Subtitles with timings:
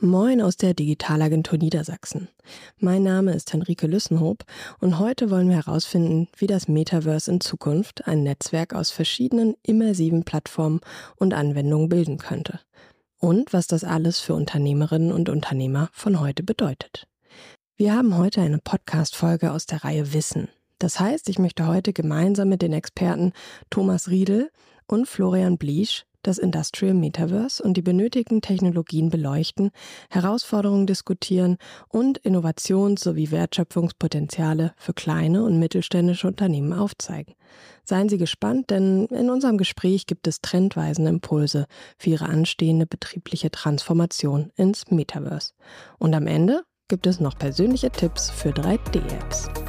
[0.00, 2.28] Moin aus der Digitalagentur Niedersachsen.
[2.78, 4.44] Mein Name ist Henrike Lüssenhoop
[4.78, 10.22] und heute wollen wir herausfinden, wie das Metaverse in Zukunft ein Netzwerk aus verschiedenen immersiven
[10.22, 10.78] Plattformen
[11.16, 12.60] und Anwendungen bilden könnte.
[13.18, 17.08] Und was das alles für Unternehmerinnen und Unternehmer von heute bedeutet.
[17.74, 20.46] Wir haben heute eine Podcast-Folge aus der Reihe Wissen.
[20.78, 23.32] Das heißt, ich möchte heute gemeinsam mit den Experten
[23.68, 24.52] Thomas Riedel
[24.86, 29.70] und Florian Bliesch das Industrial Metaverse und die benötigten Technologien beleuchten,
[30.10, 31.56] Herausforderungen diskutieren
[31.88, 37.34] und Innovations- sowie Wertschöpfungspotenziale für kleine und mittelständische Unternehmen aufzeigen.
[37.84, 43.50] Seien Sie gespannt, denn in unserem Gespräch gibt es trendweisende Impulse für Ihre anstehende betriebliche
[43.50, 45.52] Transformation ins Metaverse.
[45.98, 49.67] Und am Ende gibt es noch persönliche Tipps für 3D-Apps.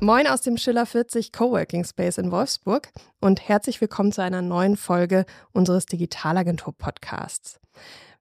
[0.00, 4.76] Moin aus dem Schiller 40 Coworking Space in Wolfsburg und herzlich willkommen zu einer neuen
[4.76, 7.58] Folge unseres Digitalagentur Podcasts.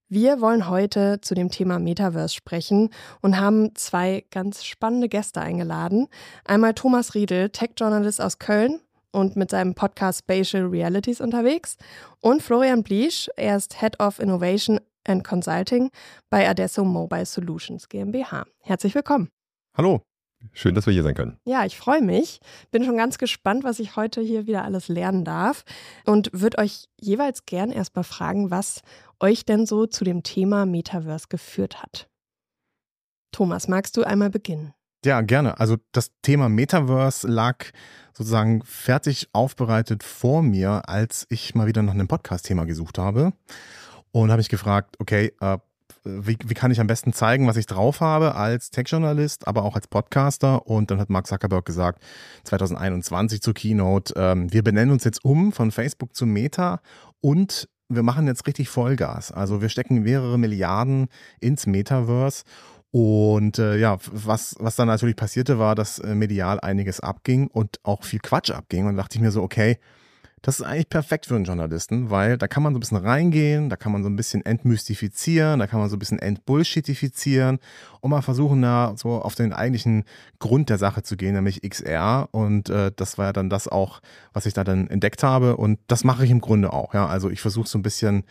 [0.08, 6.08] Wir wollen heute zu dem Thema Metaverse sprechen und haben zwei ganz spannende Gäste eingeladen.
[6.46, 8.80] Einmal Thomas Riedel, Tech-Journalist aus Köln
[9.12, 11.76] und mit seinem Podcast Spatial Realities unterwegs
[12.22, 15.92] und Florian Bliesch, er ist Head of Innovation and Consulting
[16.30, 18.46] bei Adesso Mobile Solutions GmbH.
[18.62, 19.28] Herzlich willkommen.
[19.76, 20.02] Hallo.
[20.54, 21.38] Schön, dass wir hier sein können.
[21.46, 22.40] Ja, ich freue mich.
[22.72, 25.64] Bin schon ganz gespannt, was ich heute hier wieder alles lernen darf
[26.06, 28.82] und würde euch jeweils gern erstmal fragen, was
[29.20, 32.10] euch denn so zu dem Thema Metaverse geführt hat.
[33.32, 34.74] Thomas, magst du einmal beginnen?
[35.06, 35.60] Ja, gerne.
[35.60, 37.66] Also das Thema Metaverse lag
[38.14, 43.34] sozusagen fertig aufbereitet vor mir, als ich mal wieder nach einem Podcast-Thema gesucht habe.
[44.12, 45.58] Und habe ich gefragt, okay, äh,
[46.04, 49.76] wie, wie kann ich am besten zeigen, was ich drauf habe als Tech-Journalist, aber auch
[49.76, 50.68] als Podcaster.
[50.68, 52.04] Und dann hat Mark Zuckerberg gesagt,
[52.44, 56.80] 2021 zur Keynote, ähm, wir benennen uns jetzt um von Facebook zu Meta
[57.22, 59.32] und wir machen jetzt richtig Vollgas.
[59.32, 61.08] Also wir stecken mehrere Milliarden
[61.40, 62.44] ins Metaverse.
[62.92, 67.80] Und äh, ja, was, was dann natürlich passierte, war, dass äh, medial einiges abging und
[67.84, 68.88] auch viel Quatsch abging.
[68.88, 69.80] Und da dachte ich mir so, okay,
[70.46, 73.68] das ist eigentlich perfekt für einen Journalisten, weil da kann man so ein bisschen reingehen,
[73.68, 77.58] da kann man so ein bisschen entmystifizieren, da kann man so ein bisschen entbullshitifizieren
[78.00, 80.04] und mal versuchen, da so auf den eigentlichen
[80.38, 82.30] Grund der Sache zu gehen, nämlich XR.
[82.30, 84.02] Und äh, das war ja dann das auch,
[84.34, 85.58] was ich da dann entdeckt habe.
[85.58, 86.94] Und das mache ich im Grunde auch.
[86.94, 88.24] Ja, also ich versuche so ein bisschen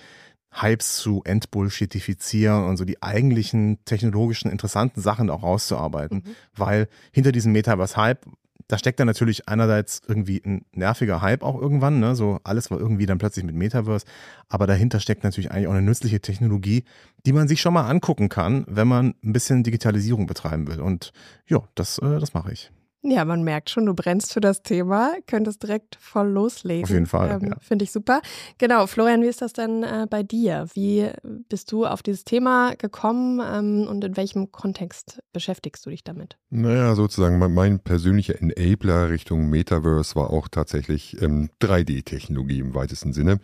[0.52, 6.36] Hypes zu entbullshitifizieren und so die eigentlichen technologischen interessanten Sachen auch rauszuarbeiten, mhm.
[6.54, 8.24] weil hinter diesem Metaverse-Hype
[8.68, 12.14] da steckt dann natürlich einerseits irgendwie ein nerviger Hype auch irgendwann, ne?
[12.14, 14.06] so alles war irgendwie dann plötzlich mit Metaverse,
[14.48, 16.84] aber dahinter steckt natürlich eigentlich auch eine nützliche Technologie,
[17.26, 20.80] die man sich schon mal angucken kann, wenn man ein bisschen Digitalisierung betreiben will.
[20.80, 21.12] Und
[21.46, 22.70] ja, das, äh, das mache ich.
[23.06, 26.84] Ja, man merkt schon, du brennst für das Thema, könntest direkt voll loslegen.
[26.84, 27.38] Auf jeden Fall.
[27.42, 27.56] Ähm, ja.
[27.60, 28.22] Finde ich super.
[28.56, 30.66] Genau, Florian, wie ist das denn äh, bei dir?
[30.72, 31.10] Wie
[31.50, 36.38] bist du auf dieses Thema gekommen ähm, und in welchem Kontext beschäftigst du dich damit?
[36.48, 43.38] Naja, sozusagen mein persönlicher Enabler Richtung Metaverse war auch tatsächlich ähm, 3D-Technologie im weitesten Sinne.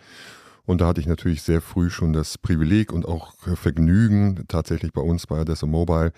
[0.70, 5.00] Und da hatte ich natürlich sehr früh schon das Privileg und auch Vergnügen, tatsächlich bei
[5.00, 6.12] uns bei Adesso Mobile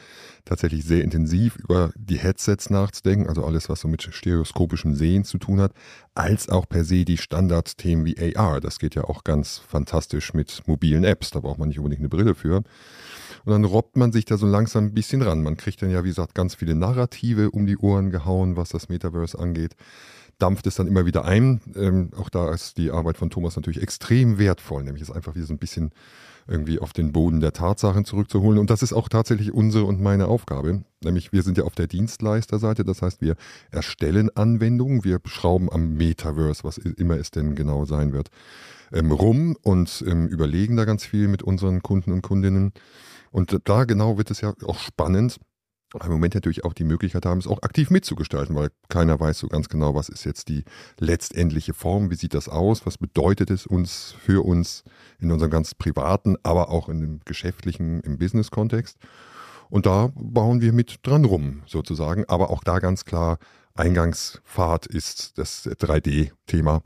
[0.44, 5.38] tatsächlich sehr intensiv über die Headsets nachzudenken, also alles, was so mit stereoskopischem Sehen zu
[5.38, 5.72] tun hat,
[6.14, 8.60] als auch per se die Standardthemen wie AR.
[8.60, 12.10] Das geht ja auch ganz fantastisch mit mobilen Apps, da braucht man nicht unbedingt eine
[12.10, 12.56] Brille für.
[12.56, 15.42] Und dann robbt man sich da so langsam ein bisschen ran.
[15.42, 18.90] Man kriegt dann ja, wie gesagt, ganz viele Narrative um die Ohren gehauen, was das
[18.90, 19.76] Metaverse angeht
[20.38, 21.60] dampft es dann immer wieder ein.
[21.74, 25.46] Ähm, auch da ist die Arbeit von Thomas natürlich extrem wertvoll, nämlich es einfach wieder
[25.46, 25.92] so ein bisschen
[26.48, 28.58] irgendwie auf den Boden der Tatsachen zurückzuholen.
[28.58, 30.82] Und das ist auch tatsächlich unsere und meine Aufgabe.
[31.04, 33.36] Nämlich wir sind ja auf der Dienstleisterseite, das heißt wir
[33.70, 38.28] erstellen Anwendungen, wir schrauben am Metaverse, was immer es denn genau sein wird,
[38.92, 42.72] ähm, rum und ähm, überlegen da ganz viel mit unseren Kunden und Kundinnen.
[43.30, 45.38] Und da genau wird es ja auch spannend,
[46.00, 49.48] im Moment natürlich auch die Möglichkeit haben, es auch aktiv mitzugestalten, weil keiner weiß so
[49.48, 50.64] ganz genau, was ist jetzt die
[50.98, 54.84] letztendliche Form, wie sieht das aus, was bedeutet es uns für uns
[55.18, 58.96] in unserem ganz privaten, aber auch in dem geschäftlichen, im Business-Kontext.
[59.68, 62.24] Und da bauen wir mit dran rum, sozusagen.
[62.28, 63.38] Aber auch da ganz klar,
[63.74, 66.82] Eingangspfad ist das 3D-Thema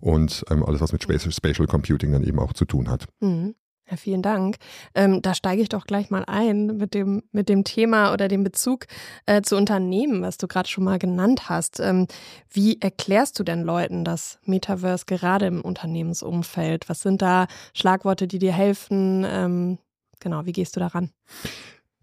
[0.00, 3.06] und ähm, alles, was mit Spatial Computing dann eben auch zu tun hat.
[3.20, 3.54] Mhm.
[3.90, 4.56] Ja, vielen Dank.
[4.94, 8.42] Ähm, da steige ich doch gleich mal ein mit dem, mit dem Thema oder dem
[8.42, 8.86] Bezug
[9.26, 11.80] äh, zu Unternehmen, was du gerade schon mal genannt hast.
[11.80, 12.06] Ähm,
[12.50, 16.88] wie erklärst du denn Leuten das Metaverse gerade im Unternehmensumfeld?
[16.88, 19.22] Was sind da Schlagworte, die dir helfen?
[19.28, 19.78] Ähm,
[20.18, 21.10] genau, wie gehst du daran?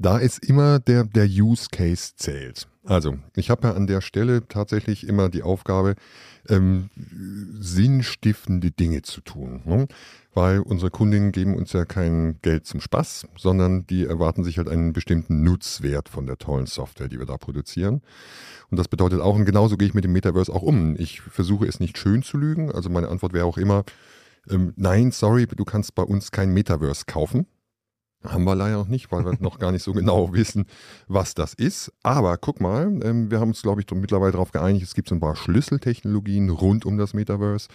[0.02, 2.68] Da ist immer der, der Use Case zählt.
[2.84, 5.94] Also, ich habe ja an der Stelle tatsächlich immer die Aufgabe,
[6.50, 6.90] ähm,
[7.60, 9.62] sinnstiftende Dinge zu tun.
[9.64, 9.88] Ne?
[10.34, 14.70] Weil unsere Kundinnen geben uns ja kein Geld zum Spaß, sondern die erwarten sich halt
[14.70, 18.02] einen bestimmten Nutzwert von der tollen Software, die wir da produzieren.
[18.72, 20.96] Und das bedeutet auch, und genauso gehe ich mit dem Metaverse auch um.
[20.98, 22.72] Ich versuche es nicht schön zu lügen.
[22.72, 23.84] Also meine Antwort wäre auch immer,
[24.50, 27.46] ähm, nein, sorry, du kannst bei uns kein Metaverse kaufen.
[28.24, 30.66] Haben wir leider noch nicht, weil wir noch gar nicht so genau wissen,
[31.08, 31.92] was das ist.
[32.04, 35.16] Aber guck mal, ähm, wir haben uns, glaube ich, mittlerweile darauf geeinigt, es gibt so
[35.16, 37.68] ein paar Schlüsseltechnologien rund um das Metaverse,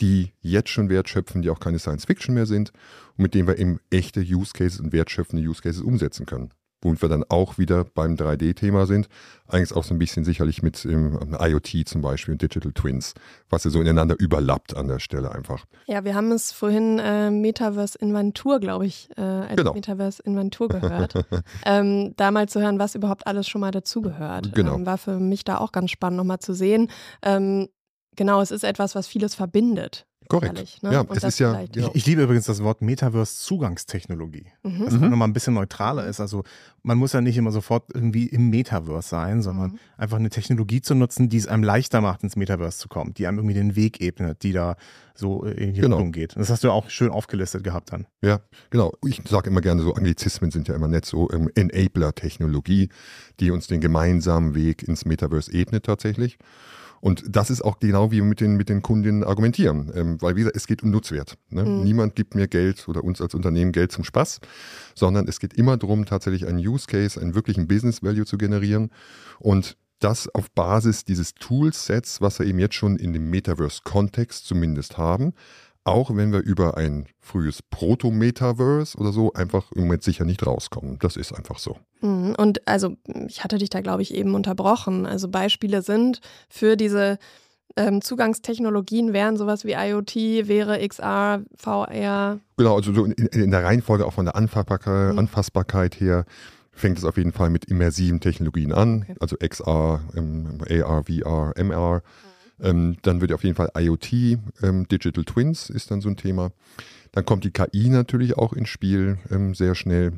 [0.00, 2.72] die jetzt schon Wert schöpfen, die auch keine Science Fiction mehr sind
[3.16, 7.02] und mit denen wir eben echte Use Cases und wertschöpfende Use Cases umsetzen können womit
[7.02, 9.08] wir dann auch wieder beim 3D-Thema sind.
[9.48, 13.14] Eigentlich auch so ein bisschen sicherlich mit ähm, IoT zum Beispiel und Digital Twins,
[13.48, 15.64] was ja so ineinander überlappt an der Stelle einfach.
[15.86, 19.74] Ja, wir haben es vorhin äh, Metaverse Inventur, glaube ich, äh, als genau.
[19.74, 21.14] Metaverse Inventur gehört.
[21.64, 24.52] ähm, da mal zu hören, was überhaupt alles schon mal dazugehört.
[24.54, 24.74] Genau.
[24.74, 26.90] Ähm, war für mich da auch ganz spannend, nochmal zu sehen.
[27.22, 27.68] Ähm,
[28.16, 30.07] genau, es ist etwas, was vieles verbindet.
[30.28, 30.56] Korrekt.
[30.56, 30.92] Ehrlich, ne?
[30.92, 34.46] Ja, es ist ja, ich, ich, liebe übrigens das Wort Metaverse-Zugangstechnologie.
[34.62, 34.84] Mhm.
[34.84, 35.08] Das mhm.
[35.08, 36.20] nochmal ein bisschen neutraler ist.
[36.20, 36.44] Also
[36.82, 39.78] man muss ja nicht immer sofort irgendwie im Metaverse sein, sondern mhm.
[39.96, 43.26] einfach eine Technologie zu nutzen, die es einem leichter macht, ins Metaverse zu kommen, die
[43.26, 44.76] einem irgendwie den Weg ebnet, die da
[45.14, 45.96] so in die genau.
[45.96, 46.36] Richtung geht.
[46.36, 48.06] Das hast du ja auch schön aufgelistet gehabt dann.
[48.22, 48.92] Ja, genau.
[49.06, 52.90] Ich sage immer gerne so, Anglizismen sind ja immer nett so ähm, Enabler-Technologie,
[53.40, 56.38] die uns den gemeinsamen Weg ins Metaverse ebnet tatsächlich.
[57.00, 59.90] Und das ist auch genau wie wir mit den, mit den Kundinnen argumentieren.
[59.94, 61.38] Ähm, weil, wie gesagt, es geht um Nutzwert.
[61.50, 61.64] Ne?
[61.64, 61.84] Mhm.
[61.84, 64.40] Niemand gibt mir Geld oder uns als Unternehmen Geld zum Spaß,
[64.94, 68.90] sondern es geht immer darum, tatsächlich einen Use Case, einen wirklichen Business Value zu generieren.
[69.38, 74.96] Und das auf Basis dieses Toolsets, was wir eben jetzt schon in dem Metaverse-Kontext zumindest
[74.96, 75.32] haben,
[75.88, 80.98] auch wenn wir über ein frühes Proto-Metaverse oder so einfach im Moment sicher nicht rauskommen.
[81.00, 81.76] Das ist einfach so.
[82.00, 82.34] Mhm.
[82.36, 82.96] Und also,
[83.26, 85.06] ich hatte dich da, glaube ich, eben unterbrochen.
[85.06, 87.18] Also Beispiele sind für diese
[87.76, 90.16] ähm, Zugangstechnologien wären sowas wie IoT,
[90.48, 92.40] wäre XR, VR.
[92.56, 95.18] Genau, also so in, in der Reihenfolge auch von der Anfassbarkeit, mhm.
[95.18, 96.24] Anfassbarkeit her
[96.72, 99.14] fängt es auf jeden Fall mit immersiven Technologien an, okay.
[99.20, 102.02] also XR, ähm, AR, VR, MR.
[102.60, 104.12] Ähm, dann wird auf jeden Fall IoT,
[104.62, 106.50] ähm, Digital Twins ist dann so ein Thema.
[107.12, 110.12] Dann kommt die KI natürlich auch ins Spiel ähm, sehr schnell.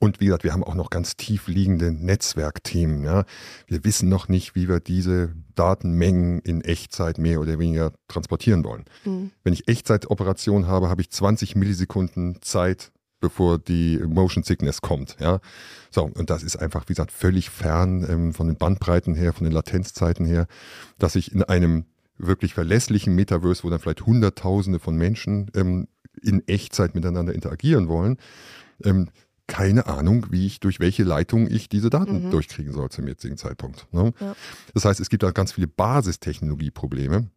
[0.00, 3.04] Und wie gesagt, wir haben auch noch ganz tief liegende Netzwerkthemen.
[3.04, 3.24] Ja.
[3.68, 8.84] Wir wissen noch nicht, wie wir diese Datenmengen in Echtzeit mehr oder weniger transportieren wollen.
[9.04, 9.30] Mhm.
[9.44, 12.90] Wenn ich Echtzeitoperationen habe, habe ich 20 Millisekunden Zeit,
[13.20, 15.16] bevor die Motion Sickness kommt.
[15.20, 15.40] Ja?
[15.90, 19.44] So, und das ist einfach, wie gesagt, völlig fern ähm, von den Bandbreiten her, von
[19.44, 20.46] den Latenzzeiten her,
[20.98, 21.86] dass ich in einem
[22.18, 25.88] wirklich verlässlichen Metaverse, wo dann vielleicht Hunderttausende von Menschen ähm,
[26.22, 28.16] in Echtzeit miteinander interagieren wollen,
[28.84, 29.08] ähm,
[29.46, 32.30] keine Ahnung, wie ich, durch welche Leitung ich diese Daten mhm.
[32.30, 33.86] durchkriegen soll zum jetzigen Zeitpunkt.
[33.92, 34.12] Ne?
[34.20, 34.34] Ja.
[34.74, 37.30] Das heißt, es gibt da ganz viele Basistechnologieprobleme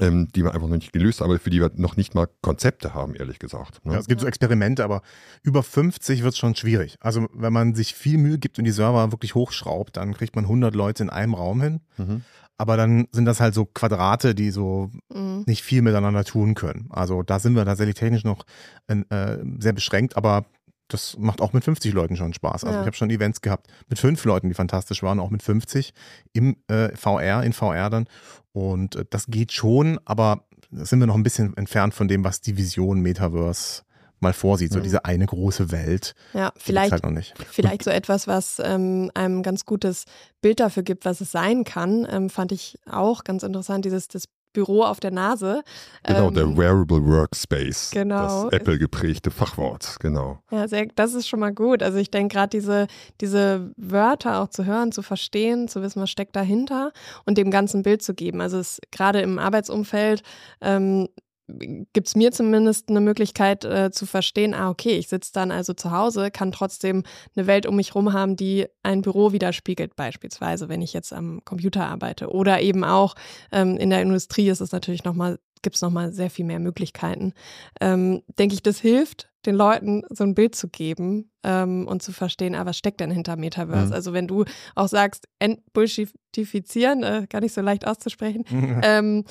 [0.00, 2.28] ähm, die wir einfach noch nicht gelöst haben, aber für die wir noch nicht mal
[2.42, 3.84] Konzepte haben, ehrlich gesagt.
[3.84, 3.94] Ne?
[3.94, 5.02] Ja, es gibt so Experimente, aber
[5.42, 6.96] über 50 wird es schon schwierig.
[7.00, 10.44] Also wenn man sich viel Mühe gibt und die Server wirklich hochschraubt, dann kriegt man
[10.44, 11.80] 100 Leute in einem Raum hin.
[11.96, 12.22] Mhm.
[12.60, 15.44] Aber dann sind das halt so Quadrate, die so mhm.
[15.46, 16.88] nicht viel miteinander tun können.
[16.90, 18.44] Also da sind wir tatsächlich technisch noch
[18.88, 20.44] äh, sehr beschränkt, aber
[20.88, 22.64] das macht auch mit 50 Leuten schon Spaß.
[22.64, 22.80] Also ja.
[22.82, 25.92] ich habe schon Events gehabt mit fünf Leuten, die fantastisch waren, auch mit 50
[26.32, 28.06] im äh, VR, in VR dann.
[28.52, 32.24] Und äh, das geht schon, aber da sind wir noch ein bisschen entfernt von dem,
[32.24, 33.82] was die Vision Metaverse
[34.20, 34.82] mal vorsieht, so mhm.
[34.82, 36.14] diese eine große Welt.
[36.34, 37.34] Ja, vielleicht, halt noch nicht.
[37.50, 40.04] vielleicht so etwas, was ähm, einem ganz gutes
[40.40, 44.24] Bild dafür gibt, was es sein kann, ähm, fand ich auch ganz interessant, dieses das
[44.52, 45.62] Büro auf der Nase.
[46.04, 47.90] Genau, ähm, der Wearable Workspace.
[47.92, 48.44] Genau.
[48.44, 50.38] Das Apple geprägte Fachwort, genau.
[50.50, 51.82] Ja, sehr, das ist schon mal gut.
[51.82, 52.86] Also ich denke gerade diese,
[53.20, 56.92] diese Wörter auch zu hören, zu verstehen, zu wissen, was steckt dahinter
[57.26, 58.40] und dem ganzen Bild zu geben.
[58.40, 60.22] Also es gerade im Arbeitsumfeld
[60.60, 61.08] ähm,
[61.48, 65.72] gibt es mir zumindest eine Möglichkeit äh, zu verstehen, ah, okay, ich sitze dann also
[65.72, 67.02] zu Hause, kann trotzdem
[67.34, 71.40] eine Welt um mich herum haben, die ein Büro widerspiegelt, beispielsweise, wenn ich jetzt am
[71.44, 72.30] Computer arbeite.
[72.30, 73.14] Oder eben auch
[73.50, 77.32] ähm, in der Industrie ist es natürlich nochmal, gibt es nochmal sehr viel mehr Möglichkeiten.
[77.80, 82.12] Ähm, denke ich, das hilft, den Leuten so ein Bild zu geben ähm, und zu
[82.12, 83.88] verstehen, ah, was steckt denn hinter Metaverse?
[83.88, 83.92] Mhm.
[83.92, 88.44] Also wenn du auch sagst, entbullshifizieren, äh, gar nicht so leicht auszusprechen,
[88.82, 89.24] ähm,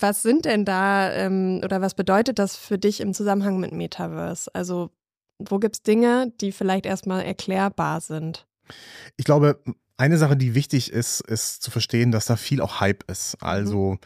[0.00, 4.50] was sind denn da ähm, oder was bedeutet das für dich im Zusammenhang mit Metaverse?
[4.54, 4.90] Also
[5.38, 8.46] wo gibt es Dinge, die vielleicht erstmal erklärbar sind?
[9.16, 9.60] Ich glaube,
[10.00, 13.36] Eine Sache, die wichtig ist, ist zu verstehen, dass da viel auch Hype ist.
[13.42, 13.98] Also mhm.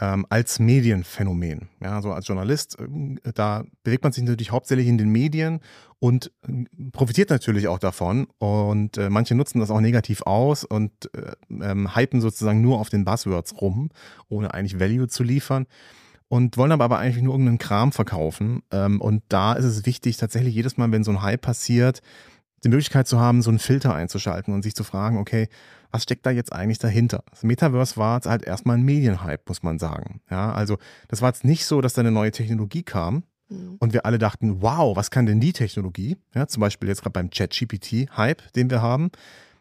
[0.00, 1.68] ähm, als Medienphänomen.
[1.80, 5.60] Ja, also als Journalist, äh, da bewegt man sich natürlich hauptsächlich in den Medien
[6.00, 8.26] und äh, profitiert natürlich auch davon.
[8.38, 12.88] Und äh, manche nutzen das auch negativ aus und äh, ähm, hypen sozusagen nur auf
[12.88, 13.90] den Buzzwords rum,
[14.28, 15.66] ohne eigentlich Value zu liefern
[16.28, 18.62] und wollen aber, aber eigentlich nur irgendeinen Kram verkaufen.
[18.72, 22.02] Ähm, und da ist es wichtig, tatsächlich jedes Mal, wenn so ein Hype passiert,
[22.64, 25.48] die Möglichkeit zu haben, so einen Filter einzuschalten und sich zu fragen, okay,
[25.90, 27.22] was steckt da jetzt eigentlich dahinter?
[27.30, 30.20] Das Metaverse war jetzt halt erstmal ein Medienhype, muss man sagen.
[30.30, 33.76] Ja, also das war jetzt nicht so, dass da eine neue Technologie kam mhm.
[33.78, 36.16] und wir alle dachten, wow, was kann denn die Technologie?
[36.34, 39.10] Ja, zum Beispiel jetzt gerade beim ChatGPT-Hype, den wir haben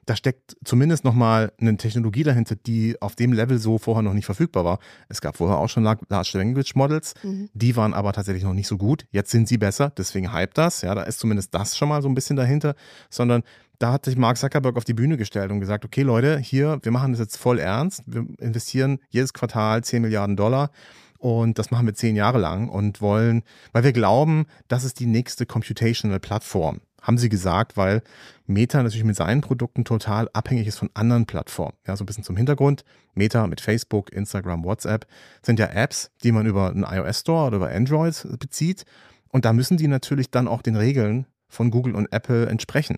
[0.05, 4.25] da steckt zumindest nochmal eine Technologie dahinter, die auf dem Level so vorher noch nicht
[4.25, 4.79] verfügbar war.
[5.09, 7.49] Es gab vorher auch schon Large Language Models, mhm.
[7.53, 9.05] die waren aber tatsächlich noch nicht so gut.
[9.11, 10.81] Jetzt sind sie besser, deswegen hype das.
[10.81, 12.75] Ja, da ist zumindest das schon mal so ein bisschen dahinter,
[13.09, 13.43] sondern
[13.79, 16.91] da hat sich Mark Zuckerberg auf die Bühne gestellt und gesagt, okay Leute, hier, wir
[16.91, 18.03] machen das jetzt voll ernst.
[18.05, 20.71] Wir investieren jedes Quartal 10 Milliarden Dollar.
[21.17, 25.07] Und das machen wir zehn Jahre lang und wollen, weil wir glauben, das ist die
[25.07, 28.01] nächste Computational Plattform haben sie gesagt, weil
[28.47, 31.73] Meta natürlich mit seinen Produkten total abhängig ist von anderen Plattformen.
[31.87, 32.83] Ja, so ein bisschen zum Hintergrund.
[33.13, 35.05] Meta mit Facebook, Instagram, WhatsApp
[35.41, 38.85] sind ja Apps, die man über einen iOS Store oder über Android bezieht.
[39.29, 42.97] Und da müssen die natürlich dann auch den Regeln von Google und Apple entsprechen.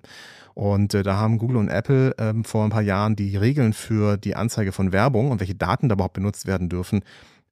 [0.53, 4.17] Und äh, da haben Google und Apple ähm, vor ein paar Jahren die Regeln für
[4.17, 7.01] die Anzeige von Werbung und welche Daten da überhaupt benutzt werden dürfen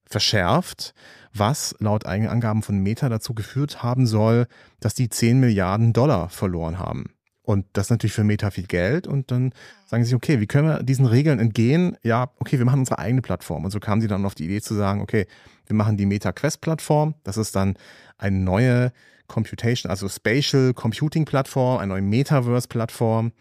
[0.10, 0.94] verschärft,
[1.34, 4.48] was laut eigenen Angaben von Meta dazu geführt haben soll,
[4.80, 7.06] dass die 10 Milliarden Dollar verloren haben.
[7.46, 9.06] Und das ist natürlich für Meta viel Geld.
[9.06, 9.54] Und dann
[9.86, 11.96] sagen sie sich, okay, wie können wir diesen Regeln entgehen?
[12.02, 13.66] Ja, okay, wir machen unsere eigene Plattform.
[13.66, 15.28] Und so kamen sie dann auf die Idee zu sagen, okay,
[15.68, 17.14] wir machen die Meta Quest Plattform.
[17.24, 17.76] Das ist dann
[18.18, 18.92] eine neue
[19.28, 23.32] Computation, also Spatial Computing Plattform, eine neue Metaverse Plattform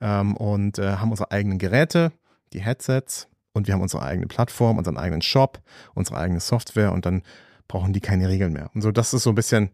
[0.00, 2.12] ähm, und äh, haben unsere eigenen Geräte,
[2.52, 5.62] die Headsets, und wir haben unsere eigene Plattform, unseren eigenen Shop,
[5.94, 7.22] unsere eigene Software und dann
[7.68, 8.70] brauchen die keine Regeln mehr.
[8.74, 9.70] Und so, das ist so ein bisschen,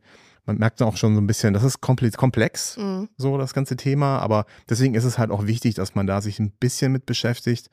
[0.46, 3.08] man merkt auch schon so ein bisschen, das ist komplett komplex, mhm.
[3.16, 6.38] so das ganze Thema, aber deswegen ist es halt auch wichtig, dass man da sich
[6.38, 7.70] ein bisschen mit beschäftigt.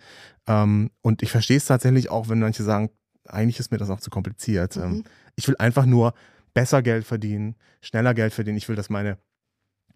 [0.48, 2.90] Ähm, und ich verstehe es tatsächlich auch, wenn manche sagen,
[3.28, 4.78] eigentlich ist mir das auch zu kompliziert.
[4.78, 5.04] Ähm, mhm.
[5.36, 6.14] ich will einfach nur
[6.54, 8.58] besser Geld verdienen, schneller Geld verdienen.
[8.58, 9.18] Ich will, dass meine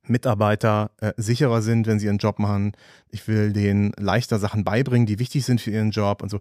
[0.08, 2.74] Mitarbeiter äh, sicherer sind, wenn sie ihren Job machen.
[3.10, 6.40] Ich will denen leichter Sachen beibringen, die wichtig sind für ihren Job und so.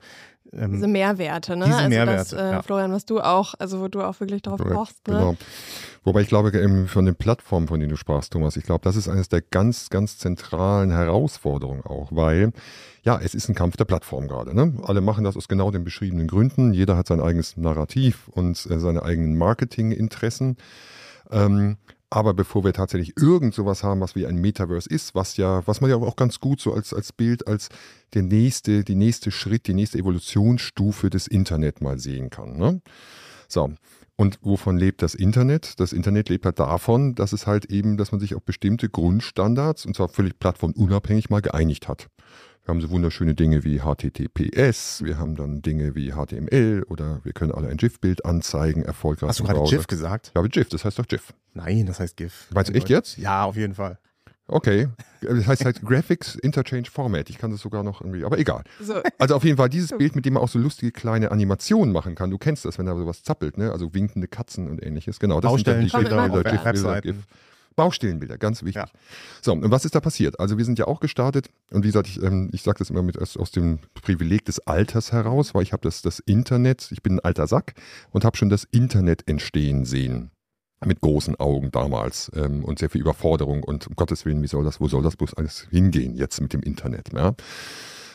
[0.52, 1.66] Ähm, diese Mehrwerte, ne?
[1.66, 2.62] Diese also Mehrwerte, das, äh, ja.
[2.62, 5.06] Florian, was du auch, also wo du auch wirklich darauf brauchst.
[5.06, 5.14] Ne?
[5.14, 5.36] Genau.
[6.02, 8.96] Wobei ich glaube, eben von den Plattformen, von denen du sprachst, Thomas, ich glaube, das
[8.96, 12.52] ist eines der ganz, ganz zentralen Herausforderungen auch, weil
[13.02, 14.54] ja, es ist ein Kampf der Plattform gerade.
[14.54, 14.74] Ne?
[14.82, 16.72] Alle machen das aus genau den beschriebenen Gründen.
[16.72, 20.56] Jeder hat sein eigenes Narrativ und äh, seine eigenen Marketinginteressen.
[21.30, 21.76] Ähm,
[22.10, 25.80] aber bevor wir tatsächlich irgend sowas haben, was wie ein Metaverse ist, was ja, was
[25.80, 27.68] man ja auch ganz gut so als, als Bild, als
[28.14, 32.58] der nächste, die nächste Schritt, die nächste Evolutionsstufe des Internet mal sehen kann.
[32.58, 32.82] Ne?
[33.48, 33.72] So.
[34.16, 35.80] Und wovon lebt das Internet?
[35.80, 39.86] Das Internet lebt halt davon, dass es halt eben, dass man sich auf bestimmte Grundstandards,
[39.86, 42.08] und zwar völlig plattformunabhängig, mal geeinigt hat.
[42.64, 47.32] Wir haben so wunderschöne Dinge wie HTTPS, wir haben dann Dinge wie HTML oder wir
[47.32, 49.30] können alle ein GIF-Bild anzeigen, erfolgreich.
[49.30, 50.32] Hast du gerade GIF gesagt?
[50.36, 51.32] Ja, GIF, das heißt doch GIF.
[51.54, 52.48] Nein, das heißt GIF.
[52.52, 53.16] Meinst du echt jetzt?
[53.16, 53.98] Ja, auf jeden Fall.
[54.46, 54.88] Okay.
[55.22, 57.30] Das heißt halt Graphics Interchange Format.
[57.30, 58.64] Ich kann das sogar noch irgendwie, aber egal.
[58.80, 59.00] So.
[59.18, 62.14] Also auf jeden Fall dieses Bild, mit dem man auch so lustige kleine Animationen machen
[62.14, 62.30] kann.
[62.30, 63.70] Du kennst das, wenn da sowas zappelt, ne?
[63.70, 65.20] Also winkende Katzen und ähnliches.
[65.20, 67.16] Genau, das Baustellen sind dann die GIF-Bilder, GIF.
[67.76, 68.82] Baustellenbilder, ganz wichtig.
[68.82, 68.88] Ja.
[69.42, 70.38] So, und was ist da passiert?
[70.40, 73.02] Also wir sind ja auch gestartet und wie gesagt, ich, ähm, ich sage das immer
[73.02, 77.02] mit aus, aus, dem Privileg des Alters heraus, weil ich habe das, das Internet, ich
[77.02, 77.74] bin ein alter Sack
[78.10, 80.30] und habe schon das Internet entstehen sehen
[80.84, 84.64] mit großen Augen damals ähm, und sehr viel Überforderung und um Gottes Willen, wie soll
[84.64, 87.12] das, wo soll das bloß alles hingehen jetzt mit dem Internet?
[87.14, 87.34] Ja?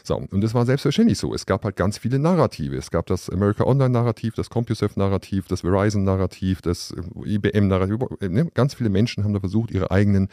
[0.05, 1.33] So, und das war selbstverständlich so.
[1.33, 2.75] Es gab halt ganz viele Narrative.
[2.75, 7.97] Es gab das America Online-Narrativ, das CompuServe-Narrativ, das Verizon-Narrativ, das äh, IBM-Narrativ.
[8.21, 8.51] Äh, ne?
[8.53, 10.29] Ganz viele Menschen haben da versucht, ihre eigenen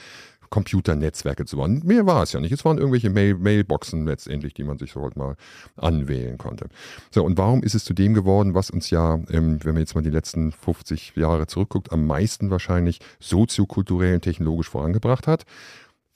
[0.50, 1.80] Computernetzwerke zu bauen.
[1.86, 2.52] Mehr war es ja nicht.
[2.52, 5.36] Es waren irgendwelche Mail Mailboxen letztendlich, die man sich so halt mal
[5.76, 6.66] anwählen konnte.
[7.10, 9.94] So, und warum ist es zu dem geworden, was uns ja, ähm, wenn man jetzt
[9.94, 15.46] mal die letzten 50 Jahre zurückguckt, am meisten wahrscheinlich soziokulturell und technologisch vorangebracht hat?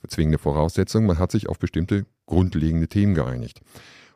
[0.08, 3.60] zwingende Voraussetzung, man hat sich auf bestimmte grundlegende Themen geeinigt.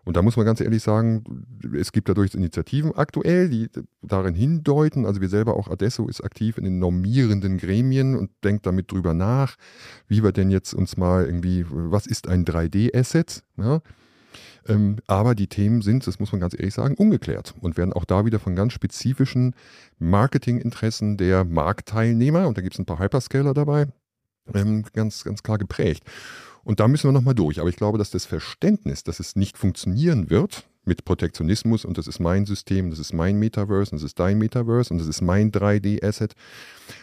[0.05, 1.47] Und da muss man ganz ehrlich sagen,
[1.79, 3.69] es gibt dadurch Initiativen aktuell, die
[4.03, 5.05] darin hindeuten.
[5.07, 9.15] Also wir selber auch Adesso ist aktiv in den normierenden Gremien und denkt damit drüber
[9.15, 9.57] nach,
[10.09, 13.43] wie wir denn jetzt uns mal irgendwie, was ist ein 3D-Asset?
[13.59, 13.83] Ja?
[14.67, 18.05] Ähm, aber die Themen sind, das muss man ganz ehrlich sagen, ungeklärt und werden auch
[18.05, 19.55] da wieder von ganz spezifischen
[19.99, 23.87] Marketinginteressen der Marktteilnehmer, und da gibt es ein paar Hyperscaler dabei,
[24.55, 26.05] ähm, ganz, ganz klar geprägt.
[26.65, 27.61] Und da müssen wir nochmal durch.
[27.61, 32.07] Aber ich glaube, dass das Verständnis, dass es nicht funktionieren wird mit Protektionismus und das
[32.07, 35.21] ist mein System, das ist mein Metaverse und das ist dein Metaverse und das ist
[35.21, 36.35] mein 3D-Asset.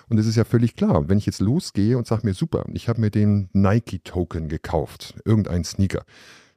[0.10, 2.90] Und es ist ja völlig klar, wenn ich jetzt losgehe und sage mir, super, ich
[2.90, 6.04] habe mir den Nike-Token gekauft, irgendein Sneaker.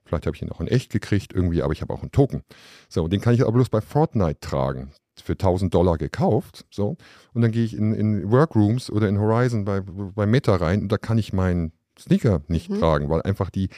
[0.05, 2.43] Vielleicht habe ich ihn auch in echt gekriegt irgendwie, aber ich habe auch einen Token.
[2.89, 4.93] So, den kann ich aber bloß bei Fortnite tragen
[5.23, 6.67] für 1000 Dollar gekauft.
[6.71, 6.97] So.
[7.33, 10.91] Und dann gehe ich in, in Workrooms oder in Horizon bei, bei Meta rein und
[10.91, 12.81] da kann ich meinen Sneaker nicht mhm.
[12.81, 13.69] tragen, weil einfach die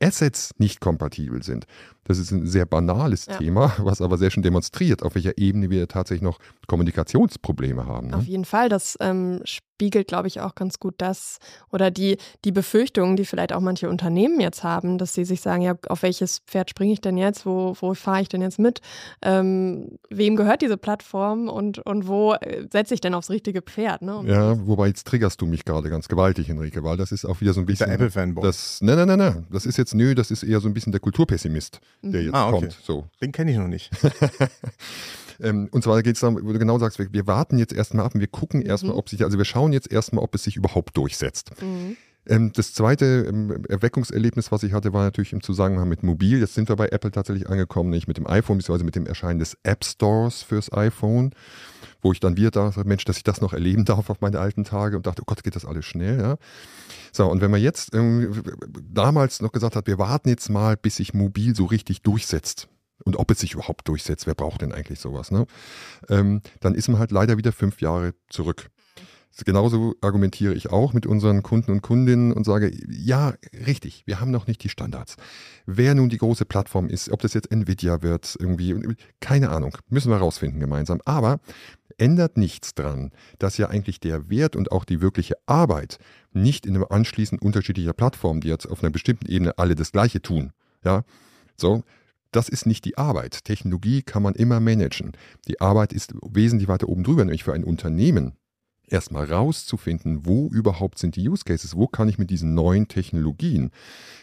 [0.00, 1.66] Assets nicht kompatibel sind.
[2.04, 3.38] Das ist ein sehr banales ja.
[3.38, 8.08] Thema, was aber sehr schön demonstriert, auf welcher Ebene wir tatsächlich noch Kommunikationsprobleme haben.
[8.08, 8.16] Ne?
[8.16, 9.40] Auf jeden Fall, das ähm,
[9.74, 11.38] spiegelt, glaube ich, auch ganz gut das
[11.72, 15.62] oder die, die Befürchtungen, die vielleicht auch manche Unternehmen jetzt haben, dass sie sich sagen,
[15.62, 18.80] ja, auf welches Pferd springe ich denn jetzt, wo, wo fahre ich denn jetzt mit,
[19.22, 24.02] ähm, wem gehört diese Plattform und, und wo äh, setze ich denn aufs richtige Pferd?
[24.02, 24.22] Ne?
[24.26, 27.52] ja, wobei jetzt triggerst du mich gerade ganz gewaltig, Enrique, weil das ist auch wieder
[27.52, 27.86] so ein bisschen...
[27.86, 28.50] Der Apple-Fanboy.
[28.80, 31.00] Nein, nein, nein, nein, das ist jetzt, nö, das ist eher so ein bisschen der
[31.00, 31.80] Kulturpessimist,
[32.12, 32.60] der jetzt ah, okay.
[32.60, 32.78] kommt.
[32.82, 33.06] So.
[33.20, 33.90] Den kenne ich noch nicht.
[35.42, 38.06] Ähm, und zwar geht es darum, wo du genau sagst, wir, wir warten jetzt erstmal
[38.06, 38.66] ab und wir gucken mhm.
[38.66, 41.50] erstmal, ob sich, also wir schauen jetzt erstmal, ob es sich überhaupt durchsetzt.
[41.60, 41.96] Mhm.
[42.26, 46.40] Ähm, das zweite ähm, Erweckungserlebnis, was ich hatte, war natürlich im Zusammenhang mit Mobil.
[46.40, 49.38] Jetzt sind wir bei Apple tatsächlich angekommen, nicht mit dem iPhone, beziehungsweise mit dem Erscheinen
[49.38, 51.34] des App Stores fürs iPhone,
[52.02, 54.64] wo ich dann wieder dachte, Mensch, dass ich das noch erleben darf auf meine alten
[54.64, 56.36] Tage und dachte, oh Gott, geht das alles schnell, ja.
[57.12, 58.42] So, und wenn man jetzt ähm,
[58.90, 62.68] damals noch gesagt hat, wir warten jetzt mal, bis sich Mobil so richtig durchsetzt,
[63.04, 65.46] und ob es sich überhaupt durchsetzt, wer braucht denn eigentlich sowas, ne?
[66.08, 68.70] Ähm, dann ist man halt leider wieder fünf Jahre zurück.
[69.44, 73.34] Genauso argumentiere ich auch mit unseren Kunden und Kundinnen und sage, ja,
[73.66, 75.16] richtig, wir haben noch nicht die Standards.
[75.66, 80.10] Wer nun die große Plattform ist, ob das jetzt Nvidia wird, irgendwie, keine Ahnung, müssen
[80.10, 81.00] wir rausfinden gemeinsam.
[81.04, 81.40] Aber
[81.98, 85.98] ändert nichts dran, dass ja eigentlich der Wert und auch die wirkliche Arbeit
[86.32, 90.22] nicht in einem Anschließen unterschiedlicher Plattformen, die jetzt auf einer bestimmten Ebene alle das Gleiche
[90.22, 90.52] tun,
[90.84, 91.02] ja,
[91.56, 91.82] so,
[92.30, 93.44] das ist nicht die Arbeit.
[93.44, 95.12] Technologie kann man immer managen.
[95.46, 98.36] Die Arbeit ist wesentlich weiter oben drüber, nämlich für ein Unternehmen
[98.88, 103.70] erstmal rauszufinden, wo überhaupt sind die Use Cases, wo kann ich mit diesen neuen Technologien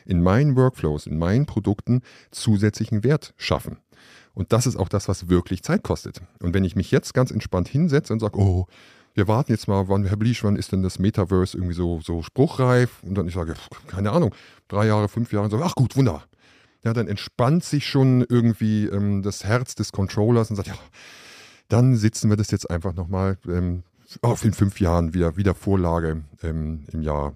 [0.05, 2.01] in meinen Workflows, in meinen Produkten
[2.31, 3.77] zusätzlichen Wert schaffen.
[4.33, 6.21] Und das ist auch das, was wirklich Zeit kostet.
[6.39, 8.67] Und wenn ich mich jetzt ganz entspannt hinsetze und sage, oh,
[9.13, 12.21] wir warten jetzt mal, wann, Herr Bliesch, wann ist denn das Metaverse irgendwie so, so
[12.23, 13.03] spruchreif?
[13.03, 13.55] Und dann ich sage,
[13.87, 14.33] keine Ahnung,
[14.69, 16.25] drei Jahre, fünf Jahre, und sage, ach gut, wunderbar
[16.83, 20.75] ja, dann entspannt sich schon irgendwie ähm, das Herz des Controllers und sagt, ja,
[21.67, 23.83] dann sitzen wir das jetzt einfach nochmal ähm,
[24.21, 27.35] auf in fünf Jahren wieder, wieder Vorlage ähm, im Jahr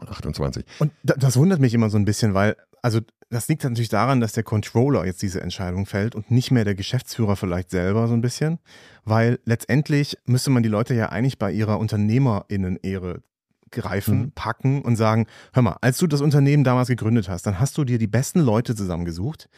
[0.00, 0.64] 28.
[0.78, 4.32] Und das wundert mich immer so ein bisschen, weil, also das liegt natürlich daran, dass
[4.32, 8.20] der Controller jetzt diese Entscheidung fällt und nicht mehr der Geschäftsführer vielleicht selber so ein
[8.20, 8.58] bisschen,
[9.04, 13.22] weil letztendlich müsste man die Leute ja eigentlich bei ihrer UnternehmerInnen-Ehre
[13.70, 14.32] greifen, mhm.
[14.32, 17.84] packen und sagen, hör mal, als du das Unternehmen damals gegründet hast, dann hast du
[17.84, 19.48] dir die besten Leute zusammengesucht.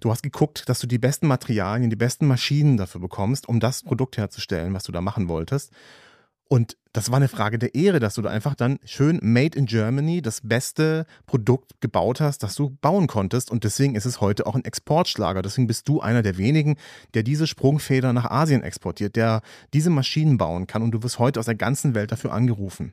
[0.00, 3.82] Du hast geguckt, dass du die besten Materialien, die besten Maschinen dafür bekommst, um das
[3.82, 5.72] Produkt herzustellen, was du da machen wolltest.
[6.52, 9.64] Und das war eine Frage der Ehre, dass du da einfach dann schön made in
[9.64, 13.50] Germany das beste Produkt gebaut hast, das du bauen konntest.
[13.50, 15.40] Und deswegen ist es heute auch ein Exportschlager.
[15.40, 16.76] Deswegen bist du einer der wenigen,
[17.14, 19.40] der diese Sprungfeder nach Asien exportiert, der
[19.72, 20.82] diese Maschinen bauen kann.
[20.82, 22.92] Und du wirst heute aus der ganzen Welt dafür angerufen.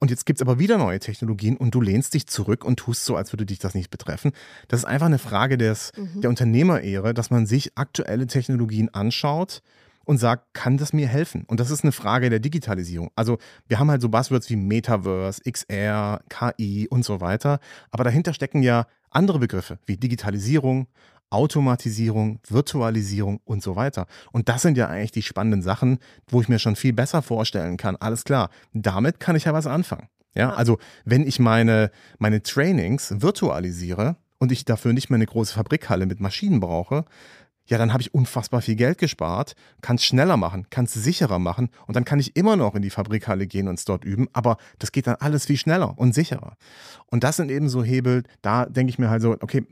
[0.00, 3.04] Und jetzt gibt es aber wieder neue Technologien und du lehnst dich zurück und tust
[3.04, 4.32] so, als würde dich das nicht betreffen.
[4.66, 6.20] Das ist einfach eine Frage des, mhm.
[6.22, 9.62] der Unternehmerehre, dass man sich aktuelle Technologien anschaut
[10.08, 11.44] und sagt, kann das mir helfen?
[11.48, 13.10] Und das ist eine Frage der Digitalisierung.
[13.14, 17.60] Also wir haben halt so Buzzwords wie Metaverse, XR, KI und so weiter.
[17.90, 20.86] Aber dahinter stecken ja andere Begriffe wie Digitalisierung,
[21.28, 24.06] Automatisierung, Virtualisierung und so weiter.
[24.32, 27.76] Und das sind ja eigentlich die spannenden Sachen, wo ich mir schon viel besser vorstellen
[27.76, 27.96] kann.
[27.96, 30.08] Alles klar, damit kann ich ja was anfangen.
[30.34, 35.52] Ja, also wenn ich meine, meine Trainings virtualisiere und ich dafür nicht mehr eine große
[35.52, 37.04] Fabrikhalle mit Maschinen brauche,
[37.68, 41.38] ja, dann habe ich unfassbar viel Geld gespart, kann es schneller machen, kann es sicherer
[41.38, 44.28] machen und dann kann ich immer noch in die Fabrikhalle gehen und es dort üben,
[44.32, 46.56] aber das geht dann alles viel schneller und sicherer.
[47.06, 49.66] Und das sind eben so Hebel, da denke ich mir halt so, okay,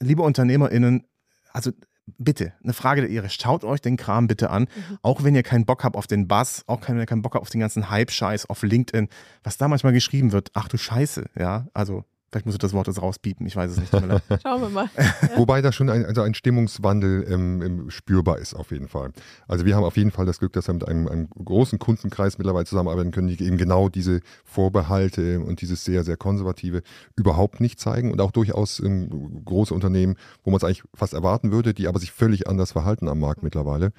[0.00, 1.04] liebe UnternehmerInnen,
[1.52, 1.70] also
[2.18, 4.98] bitte, eine Frage der Ehre, schaut euch den Kram bitte an, mhm.
[5.02, 7.42] auch wenn ihr keinen Bock habt auf den Bass, auch wenn ihr keinen Bock habt
[7.42, 9.08] auf den ganzen Hype-Scheiß auf LinkedIn,
[9.42, 12.86] was da manchmal geschrieben wird, ach du Scheiße, ja, also Vielleicht muss ich das Wort
[12.86, 13.92] jetzt rauspiepen, ich weiß es nicht.
[14.42, 14.88] Schauen wir mal.
[15.36, 19.10] Wobei da schon ein, also ein Stimmungswandel ähm, spürbar ist, auf jeden Fall.
[19.46, 22.38] Also wir haben auf jeden Fall das Glück, dass wir mit einem, einem großen Kundenkreis
[22.38, 26.82] mittlerweile zusammenarbeiten können, die eben genau diese Vorbehalte und dieses sehr, sehr konservative
[27.16, 31.52] überhaupt nicht zeigen und auch durchaus ähm, große Unternehmen, wo man es eigentlich fast erwarten
[31.52, 33.92] würde, die aber sich völlig anders verhalten am Markt mittlerweile.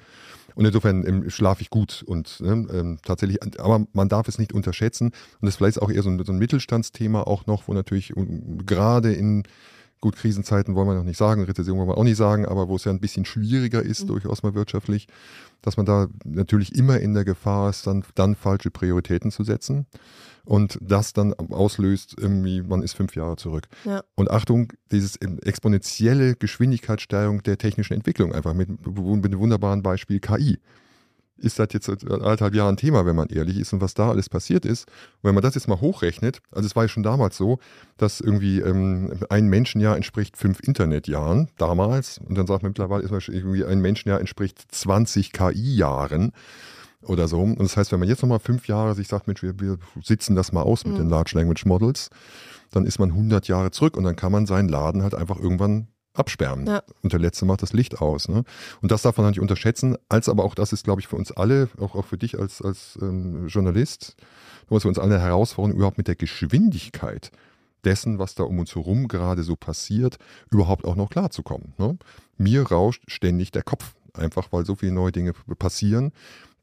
[0.54, 4.52] Und insofern ähm, schlafe ich gut und ne, ähm, tatsächlich, aber man darf es nicht
[4.52, 5.06] unterschätzen.
[5.08, 8.16] Und das ist vielleicht auch eher so ein, so ein Mittelstandsthema auch noch, wo natürlich
[8.16, 9.44] um, gerade in
[10.00, 12.76] Gut, Krisenzeiten wollen wir noch nicht sagen, Rezession wollen wir auch nicht sagen, aber wo
[12.76, 14.08] es ja ein bisschen schwieriger ist, mhm.
[14.08, 15.08] durchaus mal wirtschaftlich,
[15.62, 19.86] dass man da natürlich immer in der Gefahr ist, dann, dann falsche Prioritäten zu setzen
[20.44, 23.66] und das dann auslöst, irgendwie, man ist fünf Jahre zurück.
[23.84, 24.02] Ja.
[24.14, 30.58] Und Achtung, dieses exponentielle Geschwindigkeitssteigerung der technischen Entwicklung, einfach mit, mit einem wunderbaren Beispiel KI
[31.36, 34.08] ist das jetzt seit anderthalb Jahren ein Thema, wenn man ehrlich ist und was da
[34.08, 34.86] alles passiert ist.
[34.86, 37.58] Und wenn man das jetzt mal hochrechnet, also es war ja schon damals so,
[37.96, 43.28] dass irgendwie ähm, ein Menschenjahr entspricht fünf Internetjahren damals und dann sagt man mittlerweile, ist
[43.28, 46.32] irgendwie ein Menschenjahr entspricht 20 KI-Jahren
[47.06, 47.40] oder so.
[47.40, 50.36] Und das heißt, wenn man jetzt nochmal fünf Jahre sich sagt, Mensch, wir, wir sitzen
[50.36, 50.98] das mal aus mit mhm.
[50.98, 52.10] den Large Language Models,
[52.70, 55.88] dann ist man 100 Jahre zurück und dann kann man seinen Laden halt einfach irgendwann
[56.14, 56.66] absperren.
[56.66, 56.82] Ja.
[57.02, 58.28] Und der Letzte macht das Licht aus.
[58.28, 58.44] Ne?
[58.80, 61.32] Und das darf man nicht unterschätzen, als aber auch das ist, glaube ich, für uns
[61.32, 64.16] alle, auch, auch für dich als, als ähm, Journalist,
[64.68, 67.30] für uns alle eine Herausforderung, überhaupt mit der Geschwindigkeit
[67.84, 70.18] dessen, was da um uns herum gerade so passiert,
[70.50, 71.74] überhaupt auch noch klarzukommen.
[71.78, 71.98] Ne?
[72.38, 76.12] Mir rauscht ständig der Kopf, einfach weil so viele neue Dinge passieren,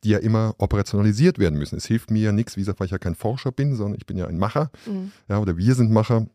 [0.04, 1.78] die ja immer operationalisiert werden müssen.
[1.78, 4.06] Es hilft mir ja nichts, wie gesagt, weil ich ja kein Forscher bin, sondern ich
[4.06, 4.72] bin ja ein Macher.
[4.86, 5.12] Mhm.
[5.30, 6.28] Ja, oder wir sind Macher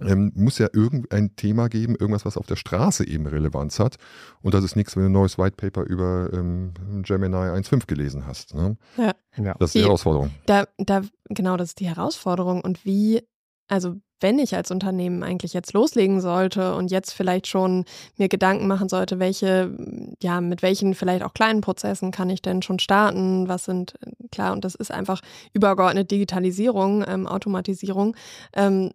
[0.00, 3.96] ähm, muss ja irgendein Thema geben, irgendwas, was auf der Straße eben Relevanz hat.
[4.42, 8.26] Und das ist nichts, wenn du ein neues White Paper über ähm, Gemini 1.5 gelesen
[8.26, 8.54] hast.
[8.54, 8.76] Ne?
[8.96, 9.12] Ja.
[9.36, 9.54] ja.
[9.58, 10.30] Das ist die, die Herausforderung.
[10.46, 12.62] Da, da, genau, das ist die Herausforderung.
[12.62, 13.22] Und wie,
[13.68, 17.84] also wenn ich als Unternehmen eigentlich jetzt loslegen sollte und jetzt vielleicht schon
[18.16, 19.76] mir Gedanken machen sollte, welche,
[20.22, 23.48] ja, mit welchen vielleicht auch kleinen Prozessen kann ich denn schon starten?
[23.48, 23.94] Was sind,
[24.30, 25.20] klar, und das ist einfach
[25.52, 28.16] übergeordnete Digitalisierung, ähm, Automatisierung.
[28.54, 28.90] Ähm,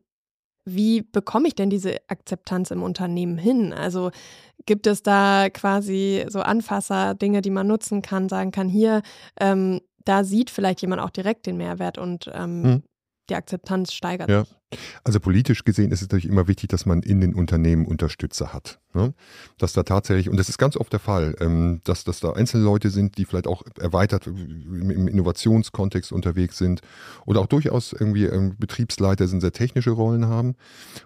[0.66, 3.72] wie bekomme ich denn diese Akzeptanz im Unternehmen hin?
[3.72, 4.10] Also
[4.66, 9.04] gibt es da quasi so Anfasser, Dinge, die man nutzen kann, sagen kann, hier,
[9.40, 12.84] ähm, da sieht vielleicht jemand auch direkt den Mehrwert und ähm, hm.
[13.30, 14.46] Die Akzeptanz steigert ja.
[14.46, 14.56] sich.
[15.04, 18.80] Also politisch gesehen ist es natürlich immer wichtig, dass man in den Unternehmen Unterstützer hat.
[18.94, 19.14] Ne?
[19.58, 22.64] Dass da tatsächlich, und das ist ganz oft der Fall, ähm, dass, dass da einzelne
[22.64, 26.82] Leute sind, die vielleicht auch erweitert im Innovationskontext unterwegs sind
[27.26, 30.56] oder auch durchaus irgendwie ähm, Betriebsleiter sind, sehr technische Rollen haben.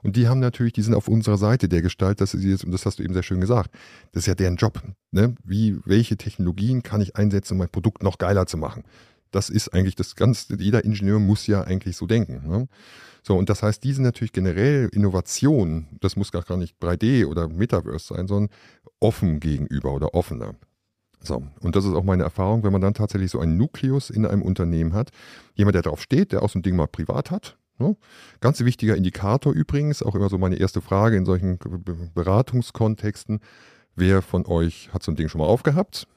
[0.04, 2.72] Und die haben natürlich, die sind auf unserer Seite der Gestalt, dass sie jetzt, und
[2.72, 3.72] das hast du eben sehr schön gesagt,
[4.14, 4.82] das ist ja deren Job.
[5.12, 5.36] Ne?
[5.44, 8.84] Wie, welche Technologien kann ich einsetzen, um mein Produkt noch geiler zu machen?
[9.32, 12.48] Das ist eigentlich das ganz, jeder Ingenieur muss ja eigentlich so denken.
[12.48, 12.68] Ne?
[13.24, 17.48] So, und das heißt, die sind natürlich generell Innovation, das muss gar nicht 3D oder
[17.48, 18.50] Metaverse sein, sondern
[19.00, 20.56] offen gegenüber oder offener.
[21.22, 24.26] So, und das ist auch meine Erfahrung, wenn man dann tatsächlich so einen Nukleus in
[24.26, 25.10] einem Unternehmen hat,
[25.54, 27.58] jemand, der darauf steht, der auch so ein Ding mal privat hat.
[27.78, 27.96] Ne?
[28.40, 31.60] Ganz wichtiger Indikator übrigens, auch immer so meine erste Frage in solchen
[32.14, 33.40] Beratungskontexten.
[33.96, 36.08] Wer von euch hat so ein Ding schon mal aufgehabt?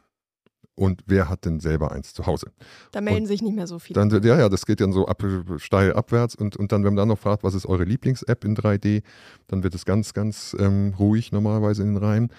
[0.75, 2.51] Und wer hat denn selber eins zu Hause?
[2.93, 4.01] Da melden und sich nicht mehr so viele.
[4.01, 5.23] Dann, ja, ja, das geht dann so ab,
[5.59, 8.57] steil abwärts und, und dann, wenn man dann noch fragt, was ist eure Lieblings-App in
[8.57, 9.03] 3D,
[9.49, 12.33] dann wird es ganz, ganz ähm, ruhig normalerweise in den Reihen.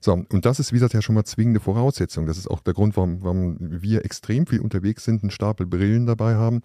[0.00, 2.26] So, und das ist, wie gesagt, ja schon mal zwingende Voraussetzung.
[2.26, 6.06] Das ist auch der Grund, warum, warum wir extrem viel unterwegs sind, einen Stapel Brillen
[6.06, 6.60] dabei haben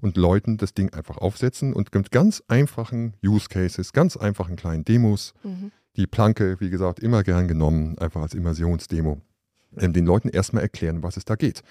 [0.00, 4.84] und Leuten das Ding einfach aufsetzen und mit ganz einfachen Use Cases, ganz einfachen kleinen
[4.84, 5.72] Demos, mhm.
[5.96, 9.20] die Planke, wie gesagt, immer gern genommen, einfach als Immersionsdemo
[9.70, 11.62] den Leuten erstmal erklären, was es da geht.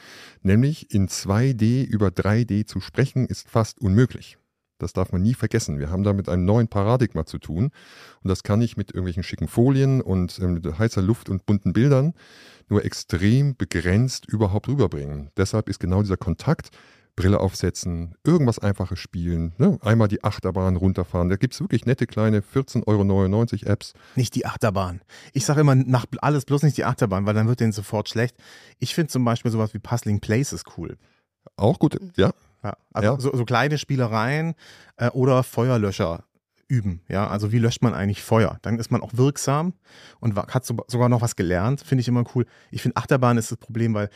[0.42, 4.38] Nämlich in 2D über 3D zu sprechen, ist fast unmöglich.
[4.80, 5.80] Das darf man nie vergessen.
[5.80, 7.72] Wir haben da mit einem neuen Paradigma zu tun.
[8.22, 12.14] Und das kann ich mit irgendwelchen schicken Folien und äh, heißer Luft und bunten Bildern
[12.70, 15.32] nur extrem begrenzt überhaupt rüberbringen.
[15.38, 16.70] Deshalb ist genau dieser Kontakt
[17.18, 19.78] Brille aufsetzen, irgendwas Einfaches spielen, ne?
[19.82, 21.30] einmal die Achterbahn runterfahren.
[21.30, 23.94] Da gibt es wirklich nette kleine 14,99 Euro Apps.
[24.16, 25.02] Nicht die Achterbahn.
[25.34, 28.38] Ich sage immer, nach alles bloß nicht die Achterbahn, weil dann wird denen sofort schlecht.
[28.80, 30.98] Ich finde zum Beispiel sowas wie Puzzling Places cool.
[31.58, 32.32] Auch gut, ja.
[32.64, 33.20] ja also ja.
[33.20, 34.54] So, so, kleine Spielereien
[34.98, 36.24] äh, oder Feuerlöscher
[36.68, 37.02] üben.
[37.10, 38.60] Ja, also wie löscht man eigentlich Feuer?
[38.62, 39.74] Dann ist man auch wirksam
[40.20, 41.82] und hat so, sogar noch was gelernt.
[41.82, 42.46] Finde ich immer cool.
[42.70, 44.10] Ich finde Achterbahn ist das Problem, weil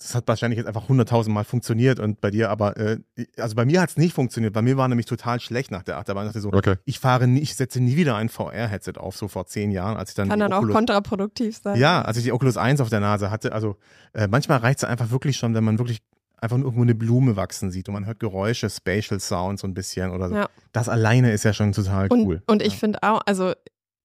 [0.00, 2.98] das hat wahrscheinlich jetzt einfach hunderttausend Mal funktioniert und bei dir aber, äh,
[3.36, 4.54] also bei mir hat es nicht funktioniert.
[4.54, 6.26] Bei mir war nämlich total schlecht nach der Achterbahn.
[6.26, 6.76] Ich dachte so, okay.
[6.86, 10.10] ich fahre nie, ich setze nie wieder ein VR-Headset auf, so vor zehn Jahren, als
[10.10, 10.30] ich dann.
[10.30, 11.78] Kann dann Oculus, auch kontraproduktiv sein.
[11.78, 13.52] Ja, als ich die Oculus 1 auf der Nase hatte.
[13.52, 13.76] Also
[14.14, 16.00] äh, manchmal reicht es einfach wirklich schon, wenn man wirklich
[16.38, 19.74] einfach nur irgendwo eine Blume wachsen sieht und man hört Geräusche, Spatial Sounds so ein
[19.74, 20.34] bisschen oder so.
[20.34, 20.48] Ja.
[20.72, 22.42] Das alleine ist ja schon total und, cool.
[22.46, 22.78] Und ich ja.
[22.78, 23.52] finde auch, also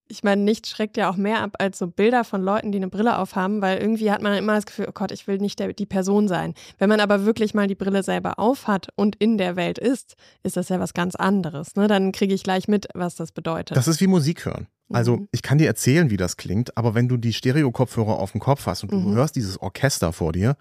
[0.08, 2.90] ich meine, nichts schreckt ja auch mehr ab als so Bilder von Leuten, die eine
[2.90, 5.74] Brille aufhaben, weil irgendwie hat man immer das Gefühl, oh Gott, ich will nicht der,
[5.74, 6.54] die Person sein.
[6.78, 10.58] Wenn man aber wirklich mal die Brille selber aufhat und in der Welt ist, ist
[10.58, 11.76] das ja was ganz anderes.
[11.76, 11.88] Ne?
[11.88, 13.76] Dann kriege ich gleich mit, was das bedeutet.
[13.76, 14.68] Das ist wie Musik hören.
[14.94, 15.28] Also mhm.
[15.32, 18.68] ich kann dir erzählen, wie das klingt, aber wenn du die Stereo-Kopfhörer auf dem Kopf
[18.68, 19.16] hast und du mhm.
[19.16, 20.58] hörst dieses Orchester vor dir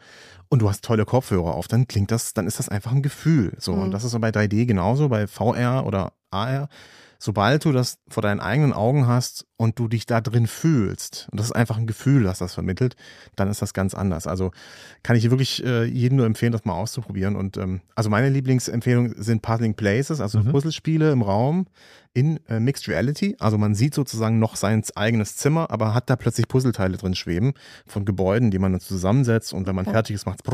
[0.48, 3.52] und du hast tolle Kopfhörer auf, dann klingt das, dann ist das einfach ein Gefühl.
[3.58, 3.82] So, mhm.
[3.82, 6.68] und das ist bei 3D genauso, bei VR oder AR
[7.24, 11.40] sobald du das vor deinen eigenen Augen hast und du dich da drin fühlst, und
[11.40, 12.96] das ist einfach ein Gefühl, das das vermittelt,
[13.34, 14.26] dann ist das ganz anders.
[14.26, 14.50] Also
[15.02, 17.34] kann ich wirklich äh, jedem nur empfehlen, das mal auszuprobieren.
[17.34, 20.50] Und ähm, also meine Lieblingsempfehlungen sind Puzzling Places, also mhm.
[20.50, 21.66] Puzzlespiele im Raum
[22.12, 23.36] in äh, Mixed Reality.
[23.38, 27.54] Also man sieht sozusagen noch sein eigenes Zimmer, aber hat da plötzlich Puzzleteile drin schweben
[27.86, 29.94] von Gebäuden, die man dann zusammensetzt und wenn man okay.
[29.94, 30.44] fertig ist, macht es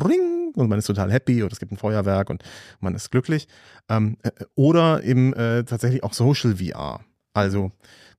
[0.55, 2.43] und man ist total happy oder es gibt ein Feuerwerk und
[2.81, 3.49] man ist glücklich.
[3.89, 7.01] Ähm, äh, oder eben äh, tatsächlich auch Social VR.
[7.33, 7.73] Also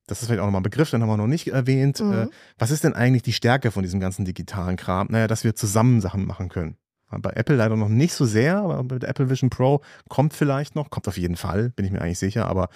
[0.07, 1.99] das ist vielleicht auch nochmal ein Begriff, den haben wir noch nicht erwähnt.
[1.99, 2.13] Mhm.
[2.13, 5.07] Äh, was ist denn eigentlich die Stärke von diesem ganzen digitalen Kram?
[5.09, 6.75] Naja, dass wir zusammen Sachen machen können.
[7.19, 10.89] Bei Apple leider noch nicht so sehr, aber mit Apple Vision Pro kommt vielleicht noch,
[10.89, 12.69] kommt auf jeden Fall, bin ich mir eigentlich sicher, aber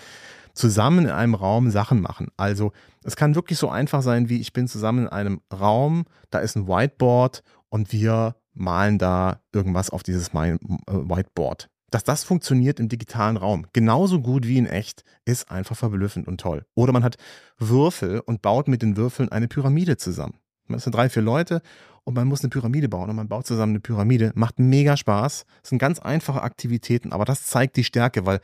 [0.54, 2.28] zusammen in einem Raum Sachen machen.
[2.36, 2.72] Also
[3.04, 6.56] es kann wirklich so einfach sein, wie ich bin zusammen in einem Raum, da ist
[6.56, 11.70] ein Whiteboard und wir malen da irgendwas auf dieses äh, Whiteboard.
[11.92, 16.42] Dass das funktioniert im digitalen Raum, genauso gut wie in echt, ist einfach verblüffend und
[16.42, 16.66] toll.
[16.74, 17.18] Oder man hat
[17.58, 20.40] Würfel und baut mit den Würfeln eine Pyramide zusammen.
[20.68, 21.62] Man sind drei, vier Leute
[22.04, 24.32] und man muss eine Pyramide bauen und man baut zusammen eine Pyramide.
[24.36, 25.46] Macht mega Spaß.
[25.62, 28.40] Das sind ganz einfache Aktivitäten, aber das zeigt die Stärke, weil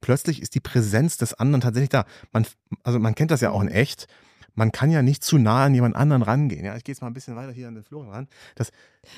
[0.00, 2.04] plötzlich ist die Präsenz des anderen tatsächlich da.
[2.32, 2.46] Man,
[2.84, 4.06] also man kennt das ja auch in echt
[4.54, 6.64] man kann ja nicht zu nah an jemand anderen rangehen.
[6.64, 8.28] Ja, ich gehe jetzt mal ein bisschen weiter hier an den Florian ran.
[8.54, 8.70] Das,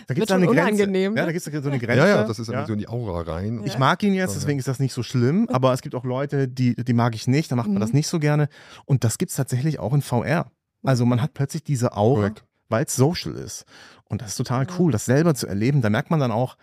[0.07, 0.62] da gibt es eine Grenze.
[0.62, 1.20] Unangenehm, ne?
[1.20, 1.99] Ja, da gibt es so eine Grenze.
[1.99, 2.66] Ja, ja, das ist ja.
[2.66, 3.62] so in die Aura rein.
[3.64, 6.49] Ich mag ihn jetzt, deswegen ist das nicht so schlimm, aber es gibt auch Leute,
[6.49, 7.96] die, die mag ich nicht, da macht man das mhm.
[7.96, 8.49] nicht so gerne.
[8.85, 10.51] Und das gibt es tatsächlich auch in VR.
[10.83, 12.33] Also man hat plötzlich diese Aura,
[12.68, 13.64] weil es social ist.
[14.09, 15.83] Und das ist total cool, das selber zu erleben.
[15.83, 16.57] Da merkt man dann auch,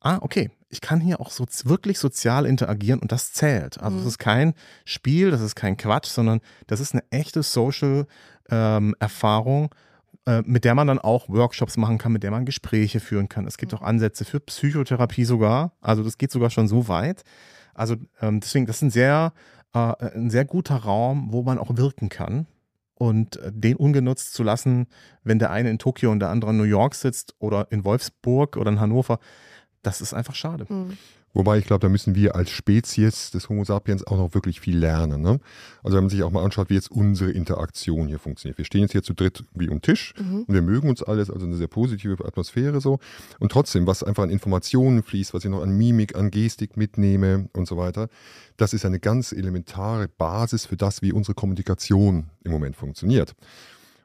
[0.00, 3.80] ah, okay, ich kann hier auch so wirklich sozial interagieren und das zählt.
[3.80, 4.08] Also es mhm.
[4.08, 4.54] ist kein
[4.84, 8.06] Spiel, das ist kein Quatsch, sondern das ist eine echte Social
[8.50, 8.94] ähm,
[10.26, 13.46] äh, mit der man dann auch Workshops machen kann, mit der man Gespräche führen kann.
[13.46, 13.78] Es gibt mhm.
[13.78, 15.72] auch Ansätze für Psychotherapie sogar.
[15.80, 17.22] Also das geht sogar schon so weit.
[17.74, 19.32] Also ähm, deswegen, das ist ein sehr,
[19.72, 22.46] äh, ein sehr guter Raum, wo man auch wirken kann.
[22.94, 24.86] Und äh, den ungenutzt zu lassen,
[25.22, 28.56] wenn der eine in Tokio und der andere in New York sitzt oder in Wolfsburg
[28.56, 29.20] oder in Hannover,
[29.86, 30.66] das ist einfach schade.
[30.68, 30.98] Mhm.
[31.32, 34.78] Wobei ich glaube, da müssen wir als Spezies des Homo sapiens auch noch wirklich viel
[34.78, 35.20] lernen.
[35.20, 35.38] Ne?
[35.82, 38.56] Also wenn man sich auch mal anschaut, wie jetzt unsere Interaktion hier funktioniert.
[38.56, 40.44] Wir stehen jetzt hier zu dritt wie um Tisch mhm.
[40.44, 43.00] und wir mögen uns alles, also eine sehr positive Atmosphäre so.
[43.38, 47.50] Und trotzdem, was einfach an Informationen fließt, was ich noch an Mimik, an Gestik mitnehme
[47.52, 48.08] und so weiter,
[48.56, 53.34] das ist eine ganz elementare Basis für das, wie unsere Kommunikation im Moment funktioniert.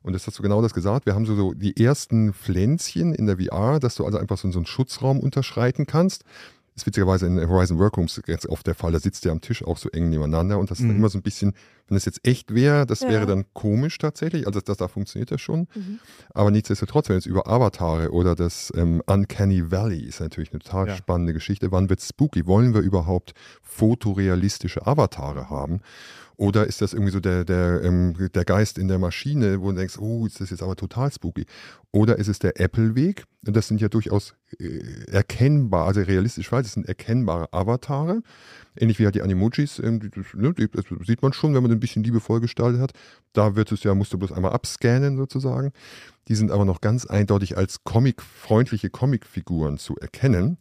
[0.03, 1.05] Und das hast du genau das gesagt.
[1.05, 4.51] Wir haben so, so die ersten Pflänzchen in der VR, dass du also einfach so,
[4.51, 6.23] so einen Schutzraum unterschreiten kannst.
[6.73, 8.93] Das ist witzigerweise in Horizon Workrooms ganz oft der Fall.
[8.93, 10.89] Da sitzt ihr am Tisch auch so eng nebeneinander und das ist mhm.
[10.89, 11.53] dann immer so ein bisschen,
[11.87, 13.09] wenn das jetzt echt wäre, das ja.
[13.09, 14.47] wäre dann komisch tatsächlich.
[14.47, 15.67] Also das, da funktioniert das schon.
[15.75, 15.99] Mhm.
[16.33, 20.87] Aber nichtsdestotrotz, wenn es über Avatare oder das ähm, Uncanny Valley ist natürlich eine total
[20.87, 20.95] ja.
[20.95, 21.73] spannende Geschichte.
[21.73, 22.47] Wann wird spooky?
[22.47, 25.81] Wollen wir überhaupt fotorealistische Avatare haben?
[26.41, 29.77] Oder ist das irgendwie so der, der, ähm, der Geist in der Maschine, wo du
[29.77, 31.45] denkst, oh, ist das jetzt aber total spooky?
[31.91, 33.25] Oder ist es der Apple-Weg?
[33.43, 34.79] Das sind ja durchaus äh,
[35.11, 38.23] erkennbar, also realistisch weil das sind erkennbare Avatare.
[38.75, 41.79] Ähnlich wie halt die Animojis, ähm, das, ne, das sieht man schon, wenn man ein
[41.79, 42.93] bisschen liebevoll gestaltet hat.
[43.33, 45.73] Da wird es ja, musst du bloß einmal abscannen sozusagen.
[46.27, 50.57] Die sind aber noch ganz eindeutig als Comic-freundliche Comicfiguren zu erkennen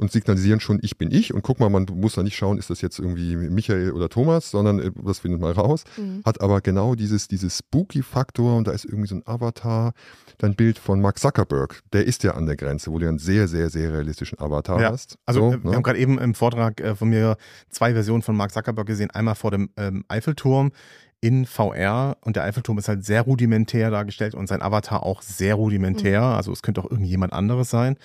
[0.00, 1.34] und signalisieren schon, ich bin ich.
[1.34, 4.50] Und guck mal, man muss da nicht schauen, ist das jetzt irgendwie Michael oder Thomas,
[4.50, 5.84] sondern äh, das findet man raus.
[5.98, 6.22] Mhm.
[6.24, 9.92] Hat aber genau dieses, dieses Spooky-Faktor und da ist irgendwie so ein Avatar,
[10.38, 11.82] dein Bild von Mark Zuckerberg.
[11.92, 14.90] Der ist ja an der Grenze, wo du einen sehr, sehr, sehr realistischen Avatar ja.
[14.90, 15.18] hast.
[15.26, 15.76] Also so, äh, wir ne?
[15.76, 17.36] haben gerade eben im Vortrag äh, von mir
[17.68, 19.10] zwei Versionen von Mark Zuckerberg gesehen.
[19.10, 20.72] Einmal vor dem ähm, Eiffelturm
[21.20, 25.56] in VR und der Eiffelturm ist halt sehr rudimentär dargestellt und sein Avatar auch sehr
[25.56, 26.22] rudimentär.
[26.22, 26.36] Mhm.
[26.36, 27.98] Also es könnte auch irgendjemand anderes sein.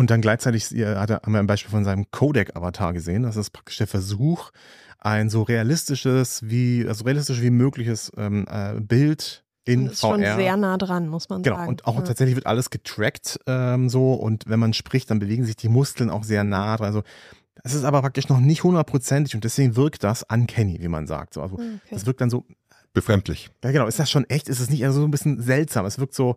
[0.00, 3.22] Und dann gleichzeitig hat er, haben wir ein Beispiel von seinem Codec-Avatar gesehen.
[3.22, 4.50] Das ist praktisch der Versuch,
[4.98, 10.12] ein so realistisches wie, also realistisch wie mögliches ähm, äh, Bild in das ist VR.
[10.12, 11.68] schon sehr nah dran, muss man genau, sagen.
[11.68, 12.00] Und auch ja.
[12.00, 16.08] tatsächlich wird alles getrackt ähm, so und wenn man spricht, dann bewegen sich die Muskeln
[16.08, 16.86] auch sehr nah dran.
[16.86, 17.02] Also
[17.62, 21.34] es ist aber praktisch noch nicht hundertprozentig und deswegen wirkt das uncanny, wie man sagt.
[21.34, 21.78] So, also okay.
[21.90, 22.46] das wirkt dann so
[22.94, 23.50] befremdlich.
[23.62, 23.86] Ja, genau.
[23.86, 24.48] Ist das schon echt?
[24.48, 25.84] Ist es nicht eher so ein bisschen seltsam?
[25.84, 26.36] Es wirkt so,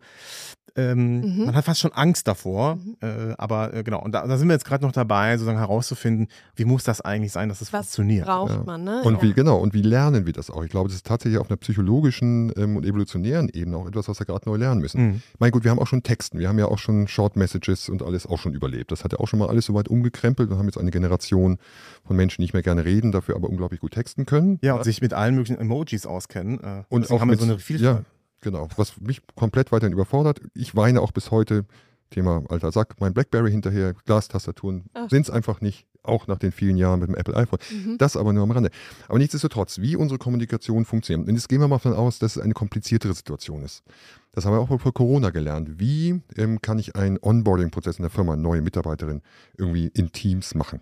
[0.76, 1.46] ähm, Mhm.
[1.46, 2.76] man hat fast schon Angst davor.
[2.78, 2.96] Mhm.
[3.02, 6.28] Äh, aber äh, genau, und da, da sind wir jetzt gerade noch dabei, sozusagen herauszufinden,
[6.56, 8.26] wie muss das eigentlich sein, dass es Was funktioniert.
[8.26, 8.64] braucht Ja.
[8.66, 9.02] man, ne?
[9.04, 9.22] Und ja.
[9.22, 10.64] wie, genau, und wie lernen wir das auch?
[10.64, 14.20] Ich glaube, das ist tatsächlich auf einer psychologischen ähm, und evolutionären Ebene auch etwas, was
[14.20, 15.02] wir gerade neu lernen müssen.
[15.02, 15.22] Mhm.
[15.40, 18.02] Mein gut, wir haben auch schon Texten, wir haben ja auch schon Short Messages und
[18.02, 18.92] alles auch schon überlebt.
[18.92, 21.58] Das hat ja auch schon mal alles soweit umgekrempelt und haben jetzt eine Generation
[22.06, 24.60] von Menschen, die nicht mehr gerne reden, dafür aber unglaublich gut texten können.
[24.62, 26.60] Ja, und sich mit allen möglichen Emojis auskennen.
[26.64, 28.00] Äh, Und deswegen auch haben wir mit, so eine Vielfalt.
[28.00, 28.04] Ja,
[28.43, 28.67] genau.
[28.75, 30.41] Was mich komplett weiterhin überfordert.
[30.53, 31.65] Ich weine auch bis heute,
[32.12, 36.77] Thema alter Sack, mein Blackberry hinterher, Glastastaturen sind es einfach nicht, auch nach den vielen
[36.77, 37.60] Jahren mit dem Apple iPhone.
[37.71, 37.97] Mhm.
[37.97, 38.69] Das aber nur am Rande.
[39.08, 41.27] Aber nichtsdestotrotz, wie unsere Kommunikation funktioniert.
[41.27, 43.84] Und jetzt gehen wir mal davon aus, dass es eine kompliziertere Situation ist.
[44.32, 45.79] Das haben wir auch vor Corona gelernt.
[45.79, 49.21] Wie ähm, kann ich einen Onboarding-Prozess in der Firma, neue Mitarbeiterin,
[49.58, 50.82] irgendwie in Teams machen?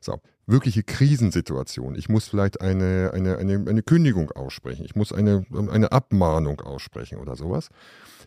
[0.00, 1.94] So, wirkliche Krisensituation.
[1.94, 4.84] Ich muss vielleicht eine, eine, eine, eine Kündigung aussprechen.
[4.84, 7.68] Ich muss eine, eine Abmahnung aussprechen oder sowas.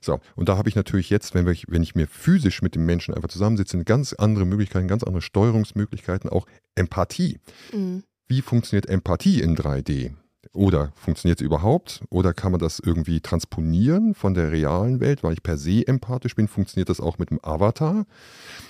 [0.01, 2.85] So, und da habe ich natürlich jetzt, wenn, wir, wenn ich mir physisch mit dem
[2.85, 7.39] Menschen einfach zusammensitze, ganz andere Möglichkeiten, ganz andere Steuerungsmöglichkeiten, auch Empathie.
[7.73, 8.03] Mhm.
[8.27, 10.13] Wie funktioniert Empathie in 3D?
[10.53, 12.01] Oder funktioniert es überhaupt?
[12.09, 16.35] Oder kann man das irgendwie transponieren von der realen Welt, weil ich per se empathisch
[16.35, 16.49] bin?
[16.49, 18.05] Funktioniert das auch mit dem Avatar?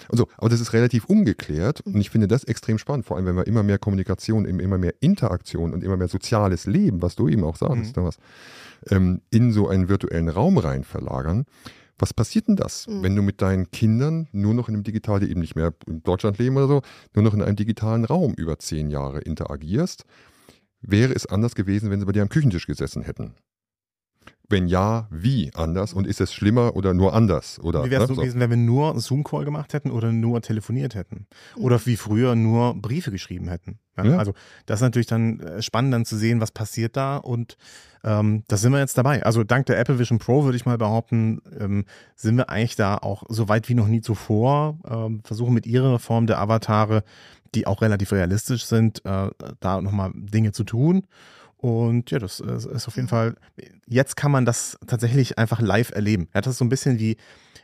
[0.10, 3.36] Also, aber das ist relativ ungeklärt und ich finde das extrem spannend, vor allem wenn
[3.36, 7.44] wir immer mehr Kommunikation, immer mehr Interaktion und immer mehr soziales Leben, was du eben
[7.44, 7.94] auch sagst, Mhm.
[7.94, 8.18] Thomas,
[8.92, 11.46] ähm, in so einen virtuellen Raum rein verlagern.
[11.98, 13.04] Was passiert denn das, Mhm.
[13.04, 16.04] wenn du mit deinen Kindern nur noch in einem digitalen, die eben nicht mehr in
[16.04, 16.82] Deutschland leben oder so,
[17.16, 20.06] nur noch in einem digitalen Raum über zehn Jahre interagierst?
[20.82, 23.36] Wäre es anders gewesen, wenn sie bei dir am Küchentisch gesessen hätten?
[24.52, 25.94] Wenn ja, wie anders?
[25.94, 27.58] Und ist es schlimmer oder nur anders?
[27.60, 30.42] Oder, Wie wäre es ne, so gewesen, wenn wir nur Zoom-Call gemacht hätten oder nur
[30.42, 31.26] telefoniert hätten?
[31.56, 33.80] Oder wie früher nur Briefe geschrieben hätten?
[33.98, 34.18] Ja, Ja.
[34.18, 34.34] Also
[34.66, 37.58] das ist natürlich dann äh, spannend dann zu sehen, was passiert da und
[38.04, 39.24] ähm, da sind wir jetzt dabei.
[39.24, 42.98] Also dank der Apple Vision Pro würde ich mal behaupten, ähm, sind wir eigentlich da
[42.98, 47.04] auch so weit wie noch nie zuvor, ähm, versuchen mit ihrer Form der Avatare,
[47.56, 51.08] die auch relativ realistisch sind, äh, da nochmal Dinge zu tun.
[51.58, 53.36] Und ja, das ist ist auf jeden Fall,
[53.88, 56.28] jetzt kann man das tatsächlich einfach live erleben.
[56.34, 57.18] Ja, das ist so ein bisschen wie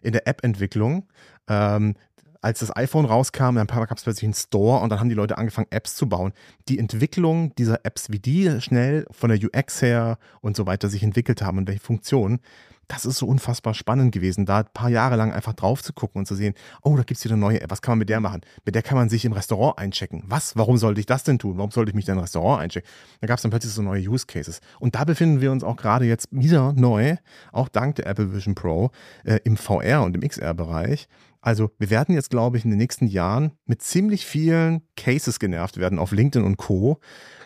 [0.03, 1.07] in der App-Entwicklung.
[1.47, 1.95] Ähm,
[2.41, 5.37] als das iPhone rauskam, dann gab es plötzlich einen Store und dann haben die Leute
[5.37, 6.33] angefangen, Apps zu bauen.
[6.69, 11.03] Die Entwicklung dieser Apps, wie die schnell von der UX her und so weiter sich
[11.03, 12.39] entwickelt haben und welche Funktionen,
[12.87, 16.19] das ist so unfassbar spannend gewesen, da ein paar Jahre lang einfach drauf zu gucken
[16.19, 18.09] und zu sehen, oh, da gibt es wieder eine neue App, was kann man mit
[18.09, 18.41] der machen?
[18.65, 20.23] Mit der kann man sich im Restaurant einchecken.
[20.27, 20.55] Was?
[20.55, 21.57] Warum sollte ich das denn tun?
[21.57, 22.89] Warum sollte ich mich da im Restaurant einchecken?
[23.21, 24.61] Da gab es dann plötzlich so neue Use Cases.
[24.79, 27.17] Und da befinden wir uns auch gerade jetzt wieder neu,
[27.51, 28.91] auch dank der Apple Vision Pro,
[29.25, 31.07] äh, im VR und im XR-Bereich.
[31.41, 35.77] Also wir werden jetzt, glaube ich, in den nächsten Jahren mit ziemlich vielen Cases genervt
[35.77, 36.99] werden auf LinkedIn und Co.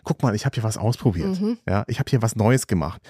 [0.04, 1.40] Guck mal, ich habe hier was ausprobiert.
[1.40, 1.58] Mhm.
[1.68, 3.02] Ja, ich habe hier was Neues gemacht.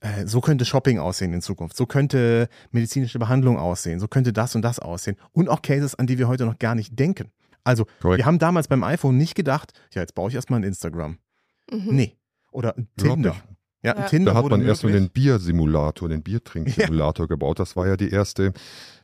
[0.00, 1.76] Äh, So könnte Shopping aussehen in Zukunft.
[1.76, 4.00] So könnte medizinische Behandlung aussehen.
[4.00, 5.16] So könnte das und das aussehen.
[5.32, 7.30] Und auch Cases, an die wir heute noch gar nicht denken.
[7.64, 8.18] Also, Korrekt.
[8.18, 11.18] wir haben damals beim iPhone nicht gedacht, ja, jetzt baue ich erstmal ein Instagram.
[11.70, 11.94] Mhm.
[11.94, 12.16] Nee.
[12.50, 13.36] Oder Tinder.
[13.82, 14.02] Ja, Ja.
[14.06, 15.08] Tinder Da hat man erst mal möglich.
[15.08, 17.58] den Biersimulator, den Biertrinksimulator gebaut.
[17.58, 18.52] Das war ja die erste.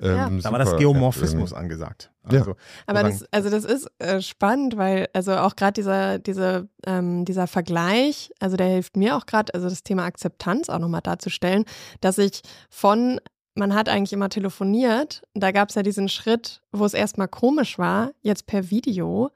[0.01, 0.27] Ja.
[0.27, 2.11] Ähm, Da war das Geomorphismus angesagt.
[2.31, 2.41] Ja.
[2.41, 6.69] Also, Aber sozusagen- das, also das ist äh, spannend, weil also auch gerade dieser, diese,
[6.87, 11.03] ähm, dieser Vergleich, also der hilft mir auch gerade, also das Thema Akzeptanz auch nochmal
[11.03, 11.65] darzustellen,
[12.01, 13.21] dass ich von,
[13.55, 17.79] man hat eigentlich immer telefoniert, da gab es ja diesen Schritt, wo es erstmal komisch
[17.79, 19.31] war, jetzt per Video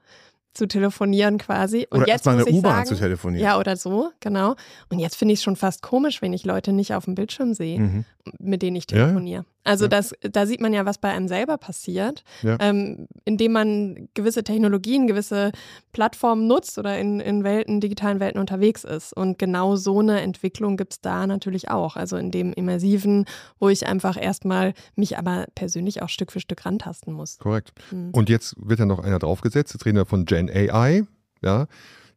[0.53, 1.87] zu telefonieren quasi.
[1.91, 3.45] Und oder jetzt erstmal muss eine ich U-Bahn sagen, zu telefonieren.
[3.45, 4.57] ja, oder so, genau.
[4.89, 7.55] Und jetzt finde ich es schon fast komisch, wenn ich Leute nicht auf dem Bildschirm
[7.55, 8.05] sehe Mhm.
[8.39, 9.05] Mit denen ich Ja, ja.
[9.05, 9.45] telefoniere.
[9.65, 9.89] Also Ja.
[9.91, 12.57] das, da sieht man ja, was bei einem selber passiert, Ja.
[12.61, 15.53] ähm, indem man gewisse Technologien, gewisse
[15.93, 19.13] Plattformen nutzt oder in, in Welten, digitalen Welten unterwegs ist.
[19.13, 21.97] Und genau so eine Entwicklung gibt es da natürlich auch.
[21.97, 23.27] Also in dem Immersiven,
[23.59, 27.39] wo ich einfach erstmal mich aber persönlich auch Stück für Stück rantasten muss.
[27.39, 27.73] Korrekt.
[27.91, 28.11] Mhm.
[28.13, 29.75] Und jetzt wird ja noch einer draufgesetzt.
[29.75, 31.05] Jetzt reden wir von Gen AI.
[31.43, 31.67] Ja.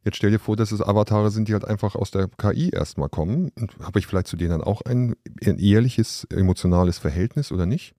[0.04, 3.08] Jetzt stell dir vor, dass es Avatare sind, die halt einfach aus der KI erstmal
[3.08, 3.50] kommen.
[3.58, 5.14] Und habe ich vielleicht zu denen dann auch ein,
[5.44, 7.94] ein ehrliches, emotionales Verhältnis oder nicht?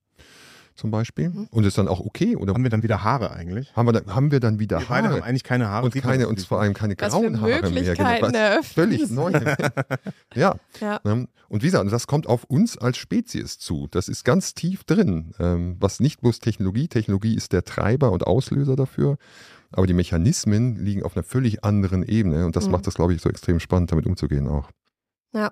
[0.76, 1.30] Zum Beispiel.
[1.30, 1.48] Mhm.
[1.52, 2.36] Und ist dann auch okay?
[2.36, 3.74] Oder Haben wir dann wieder Haare eigentlich?
[3.76, 5.24] haben wir dann, haben wir dann wieder Wir beide haben Haare?
[5.24, 5.86] eigentlich keine Haare.
[5.86, 7.72] Und keine, und vor allem keine was für grauen Haare mehr.
[7.72, 8.62] Möglichkeiten Genau.
[8.62, 9.32] Völlig neu.
[10.36, 10.56] ja.
[10.82, 11.00] Ja.
[11.06, 11.28] Ne?
[11.48, 13.88] Und wie gesagt, das kommt auf uns als Spezies zu.
[13.90, 15.32] Das ist ganz tief drin.
[15.40, 19.18] Ähm, was nicht bloß Technologie, Technologie ist der Treiber und Auslöser dafür,
[19.76, 22.72] aber die Mechanismen liegen auf einer völlig anderen Ebene und das Mhm.
[22.72, 24.70] macht das, glaube ich, so extrem spannend, damit umzugehen auch.
[25.34, 25.52] Ja,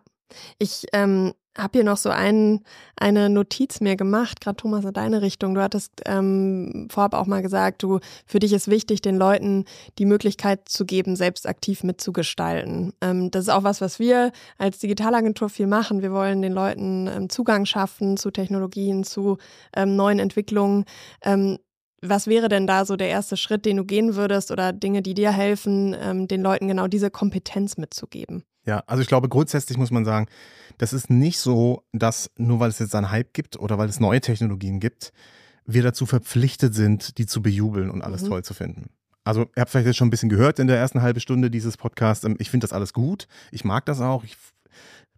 [0.57, 2.61] Ich ähm, habe hier noch so ein,
[2.95, 5.53] eine Notiz mir gemacht, gerade Thomas in deine Richtung.
[5.53, 9.65] Du hattest ähm, vorab auch mal gesagt, du für dich ist wichtig, den Leuten
[9.99, 12.93] die Möglichkeit zu geben, selbst aktiv mitzugestalten.
[13.01, 16.01] Ähm, das ist auch was, was wir als Digitalagentur viel machen.
[16.01, 19.37] Wir wollen den Leuten ähm, Zugang schaffen zu Technologien, zu
[19.75, 20.85] ähm, neuen Entwicklungen.
[21.23, 21.59] Ähm,
[22.03, 25.13] was wäre denn da so der erste Schritt, den du gehen würdest oder Dinge, die
[25.13, 28.43] dir helfen, ähm, den Leuten genau diese Kompetenz mitzugeben?
[28.65, 30.27] Ja, also ich glaube, grundsätzlich muss man sagen,
[30.77, 33.99] das ist nicht so, dass nur weil es jetzt einen Hype gibt oder weil es
[33.99, 35.11] neue Technologien gibt,
[35.65, 38.29] wir dazu verpflichtet sind, die zu bejubeln und alles mhm.
[38.29, 38.89] toll zu finden.
[39.25, 41.77] Also, ihr habt vielleicht jetzt schon ein bisschen gehört in der ersten halben Stunde dieses
[41.77, 42.25] Podcasts.
[42.25, 43.27] Ähm, ich finde das alles gut.
[43.51, 44.23] Ich mag das auch.
[44.25, 44.35] Ich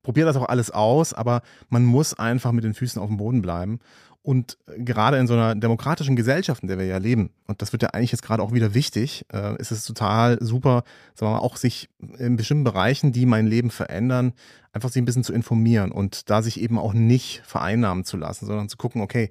[0.03, 3.41] probiere das auch alles aus, aber man muss einfach mit den Füßen auf dem Boden
[3.41, 3.79] bleiben
[4.25, 7.83] und gerade in so einer demokratischen Gesellschaft, in der wir ja leben, und das wird
[7.83, 11.43] ja eigentlich jetzt gerade auch wieder wichtig, äh, ist es total super, sagen wir mal,
[11.43, 14.33] auch sich in bestimmten Bereichen, die mein Leben verändern,
[14.73, 18.47] einfach sich ein bisschen zu informieren und da sich eben auch nicht vereinnahmen zu lassen,
[18.47, 19.29] sondern zu gucken, okay,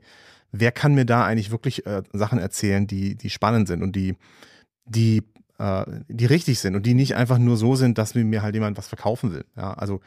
[0.53, 4.15] wer kann mir da eigentlich wirklich äh, Sachen erzählen, die, die spannend sind und die,
[4.85, 5.25] die,
[5.59, 8.79] äh, die richtig sind und die nicht einfach nur so sind, dass mir halt jemand
[8.79, 9.45] was verkaufen will.
[9.57, 10.01] Ja, also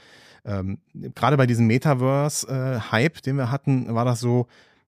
[0.46, 4.48] ähm, gerade bei diesem Metaverse-Hype, äh, den wir hatten, war das so,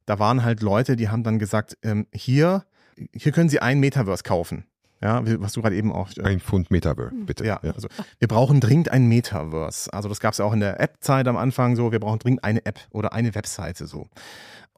[0.10, 2.66] da waren halt Leute, die haben dann gesagt, ähm, hier,
[3.14, 4.66] hier können Sie ein Metaverse kaufen.
[5.02, 6.10] Ja, was du gerade eben auch.
[6.18, 7.46] Äh, ein Pfund Metaverse, bitte.
[7.46, 7.88] Ja, ja, also
[8.18, 9.94] wir brauchen dringend ein Metaverse.
[9.94, 12.44] Also das gab es ja auch in der App-Zeit am Anfang so, wir brauchen dringend
[12.44, 14.08] eine App oder eine Webseite so.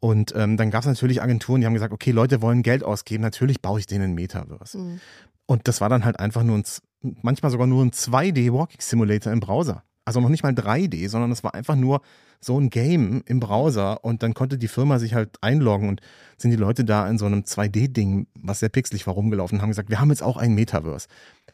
[0.01, 3.23] Und ähm, dann gab es natürlich Agenturen, die haben gesagt, okay, Leute wollen Geld ausgeben,
[3.23, 4.79] natürlich baue ich denen ein Metaverse.
[4.79, 4.99] Mhm.
[5.45, 6.63] Und das war dann halt einfach nur ein,
[7.21, 9.83] manchmal sogar nur ein 2D-Walking-Simulator im Browser.
[10.03, 12.01] Also noch nicht mal 3D, sondern es war einfach nur
[12.43, 16.01] so ein Game im Browser und dann konnte die Firma sich halt einloggen und
[16.37, 19.69] sind die Leute da in so einem 2D-Ding, was sehr pixelig war, rumgelaufen und haben
[19.69, 21.07] gesagt, wir haben jetzt auch ein Metaverse.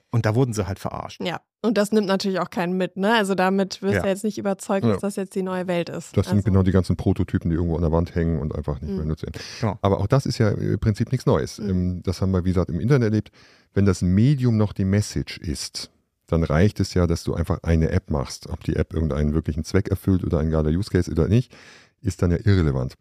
[0.10, 1.22] Und da wurden sie halt verarscht.
[1.22, 3.16] Ja, und das nimmt natürlich auch keinen mit, ne?
[3.16, 4.08] Also damit wirst du ja.
[4.08, 5.00] jetzt nicht überzeugt, dass ja.
[5.00, 6.16] das jetzt die neue Welt ist.
[6.16, 6.38] Das also.
[6.38, 8.98] sind genau die ganzen Prototypen, die irgendwo an der Wand hängen und einfach nicht mhm.
[8.98, 9.40] mehr nutzt werden.
[9.60, 9.78] Genau.
[9.82, 11.60] Aber auch das ist ja im Prinzip nichts Neues.
[11.60, 12.04] Mhm.
[12.04, 13.32] Das haben wir, wie gesagt, im Internet erlebt.
[13.74, 15.92] Wenn das Medium noch die Message ist,
[16.28, 18.48] dann reicht es ja, dass du einfach eine App machst.
[18.50, 21.56] Ob die App irgendeinen wirklichen Zweck erfüllt oder ein geiler Use Case oder nicht,
[22.02, 22.96] ist dann ja irrelevant.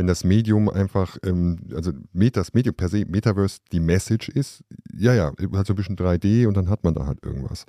[0.00, 4.64] Wenn das Medium einfach, ähm, also das Medium per se, Metaverse, die Message ist,
[4.96, 7.66] ja, ja, halt so ein bisschen 3D und dann hat man da halt irgendwas.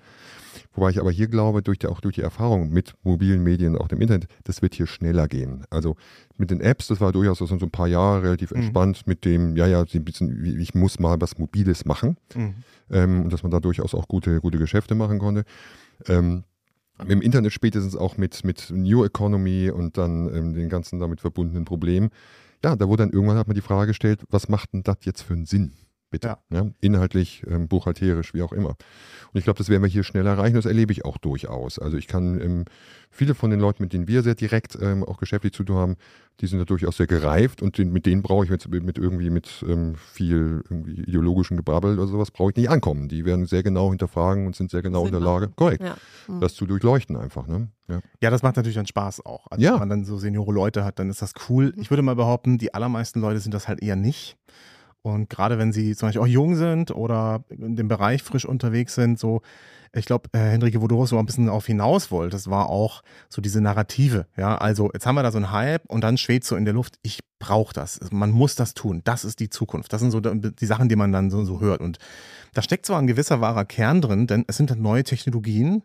[0.71, 3.89] Wobei ich aber hier glaube, durch die, auch durch die Erfahrung mit mobilen Medien, auch
[3.89, 5.65] dem Internet, das wird hier schneller gehen.
[5.71, 5.97] Also
[6.37, 8.61] mit den Apps, das war durchaus so ein paar Jahre relativ mhm.
[8.61, 12.15] entspannt mit dem, ja, ja, ein bisschen, ich muss mal was Mobiles machen.
[12.33, 12.53] Mhm.
[12.91, 15.43] Ähm, und dass man da durchaus auch gute, gute Geschäfte machen konnte.
[16.07, 16.45] Ähm,
[17.07, 21.65] im Internet spätestens auch mit, mit New Economy und dann ähm, den ganzen damit verbundenen
[21.65, 22.09] Problemen.
[22.63, 25.21] Ja, da wurde dann irgendwann hat man die Frage gestellt, was macht denn das jetzt
[25.21, 25.73] für einen Sinn?
[26.11, 26.27] Bitte.
[26.27, 26.37] Ja.
[26.51, 28.69] Ja, inhaltlich, ähm, buchhalterisch, wie auch immer.
[28.69, 30.55] Und ich glaube, das werden wir hier schnell erreichen.
[30.55, 31.79] Das erlebe ich auch durchaus.
[31.79, 32.65] Also ich kann ähm,
[33.09, 35.95] viele von den Leuten, mit denen wir sehr direkt ähm, auch geschäftlich zu tun haben,
[36.39, 39.29] die sind da durchaus sehr gereift und den, mit denen brauche ich mit, mit irgendwie
[39.29, 43.07] mit ähm, viel irgendwie ideologischen Gebrabbel oder sowas brauche ich nicht ankommen.
[43.07, 45.95] Die werden sehr genau hinterfragen und sind sehr genau in der Lage, korrekt, ja.
[46.27, 46.39] mhm.
[46.39, 47.47] das zu durchleuchten einfach.
[47.47, 47.69] Ne?
[47.87, 47.99] Ja.
[48.21, 49.47] ja, das macht natürlich dann Spaß auch.
[49.49, 49.73] Also ja.
[49.73, 51.73] wenn man dann so seniore Leute hat, dann ist das cool.
[51.77, 54.37] Ich würde mal behaupten, die allermeisten Leute sind das halt eher nicht.
[55.03, 58.93] Und gerade wenn sie zum Beispiel auch jung sind oder in dem Bereich frisch unterwegs
[58.93, 59.41] sind, so,
[59.93, 63.41] ich glaube, äh, Henrike, wo du so ein bisschen auf hinaus wolltest, war auch so
[63.41, 64.27] diese Narrative.
[64.37, 66.73] Ja, also jetzt haben wir da so einen Hype und dann schwebt so in der
[66.73, 67.99] Luft, ich brauche das.
[68.11, 69.01] Man muss das tun.
[69.03, 69.91] Das ist die Zukunft.
[69.91, 71.81] Das sind so die Sachen, die man dann so, so hört.
[71.81, 71.97] Und
[72.53, 75.83] da steckt zwar ein gewisser wahrer Kern drin, denn es sind dann neue Technologien,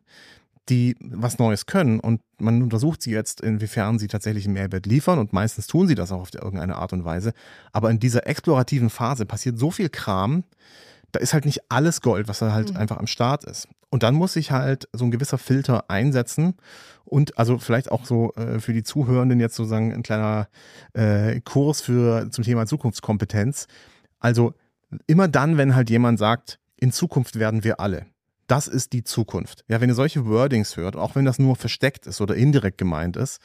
[0.69, 5.19] die was Neues können und man untersucht sie jetzt, inwiefern sie tatsächlich einen Mehrwert liefern
[5.19, 7.33] und meistens tun sie das auch auf irgendeine Art und Weise.
[7.73, 10.45] Aber in dieser explorativen Phase passiert so viel Kram,
[11.13, 12.77] da ist halt nicht alles Gold, was da halt mhm.
[12.77, 13.69] einfach am Start ist.
[13.91, 16.55] Und dann muss sich halt so ein gewisser Filter einsetzen
[17.05, 20.49] und also vielleicht auch so äh, für die Zuhörenden jetzt sozusagen ein kleiner
[20.93, 23.69] äh, Kurs für zum Thema Zukunftskompetenz.
[24.19, 24.55] Also
[25.07, 28.07] immer dann, wenn halt jemand sagt, in Zukunft werden wir alle
[28.47, 29.65] das ist die Zukunft.
[29.69, 33.17] Ja, wenn ihr solche Wordings hört, auch wenn das nur versteckt ist oder indirekt gemeint
[33.17, 33.41] ist,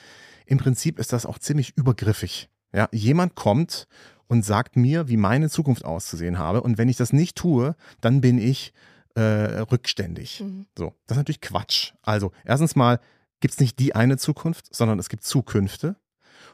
[0.45, 2.49] im Prinzip ist das auch ziemlich übergriffig.
[2.73, 3.87] Ja, jemand kommt
[4.27, 6.61] und sagt mir, wie meine Zukunft auszusehen habe.
[6.61, 8.73] Und wenn ich das nicht tue, dann bin ich
[9.15, 10.41] äh, rückständig.
[10.41, 10.67] Mhm.
[10.77, 11.93] So, das ist natürlich Quatsch.
[12.01, 12.99] Also, erstens mal
[13.41, 15.97] gibt es nicht die eine Zukunft, sondern es gibt Zukünfte.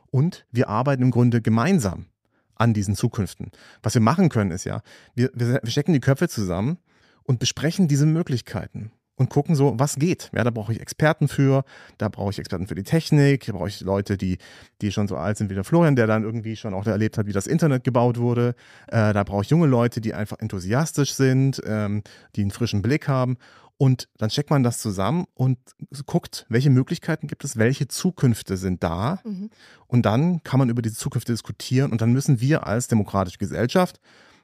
[0.10, 2.08] Und wir arbeiten im Grunde gemeinsam
[2.56, 3.52] an diesen Zukünften.
[3.84, 4.82] Was wir machen können, ist ja,
[5.14, 6.80] wir, wir stecken die Köpfe zusammen
[7.28, 10.32] und besprechen diese Möglichkeiten und gucken so, was geht.
[10.34, 11.66] Ja, da brauche ich Experten für,
[11.98, 14.38] da brauche ich Experten für die Technik, da brauche ich Leute, die,
[14.82, 17.26] die schon so alt sind wie der Florian, der dann irgendwie schon auch erlebt hat,
[17.26, 18.56] wie das Internet gebaut wurde.
[18.88, 22.04] Äh, da brauche ich junge Leute, die einfach enthusiastisch sind, ähm,
[22.36, 23.38] die einen frischen Blick haben.
[23.80, 25.60] Und dann checkt man das zusammen und
[26.08, 29.20] guckt, welche Möglichkeiten gibt es, welche Zukünfte sind da.
[29.24, 29.52] Mhm.
[29.86, 31.92] Und dann kann man über diese Zukünfte diskutieren.
[31.92, 34.00] Und dann müssen wir als demokratische Gesellschaft,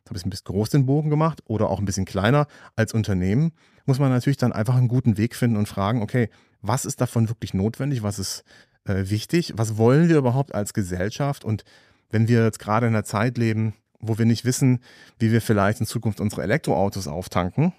[0.10, 3.54] habe ich ein bisschen groß den Bogen gemacht oder auch ein bisschen kleiner als Unternehmen,
[3.86, 6.30] muss man natürlich dann einfach einen guten Weg finden und fragen, okay,
[6.62, 8.44] was ist davon wirklich notwendig, was ist
[8.86, 11.64] äh, wichtig, was wollen wir überhaupt als Gesellschaft und
[12.10, 14.80] wenn wir jetzt gerade in einer Zeit leben, wo wir nicht wissen,
[15.20, 17.74] wie wir vielleicht in Zukunft unsere Elektroautos auftanken,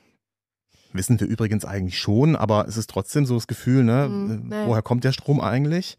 [0.93, 4.66] wissen wir übrigens eigentlich schon, aber es ist trotzdem so das Gefühl, ne, mhm, äh,
[4.66, 5.99] woher kommt der Strom eigentlich?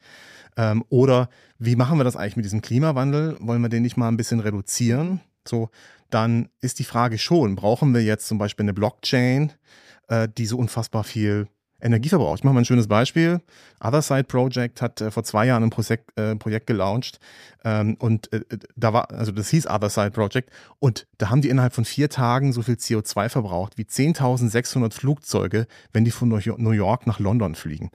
[0.58, 3.38] Ähm, oder wie machen wir das eigentlich mit diesem Klimawandel?
[3.40, 5.20] Wollen wir den nicht mal ein bisschen reduzieren?
[5.48, 5.70] So,
[6.10, 9.54] dann ist die Frage schon, brauchen wir jetzt zum Beispiel eine Blockchain,
[10.08, 11.48] äh, die so unfassbar viel
[11.82, 12.38] Energieverbrauch.
[12.38, 13.42] Ich mache mal ein schönes Beispiel.
[13.84, 17.20] Otherside Project hat äh, vor zwei Jahren ein Projekt, äh, Projekt gelauncht
[17.64, 18.42] ähm, und äh,
[18.76, 22.54] da war, also das hieß Otherside Project und da haben die innerhalb von vier Tagen
[22.54, 27.92] so viel CO2 verbraucht wie 10.600 Flugzeuge, wenn die von New York nach London fliegen.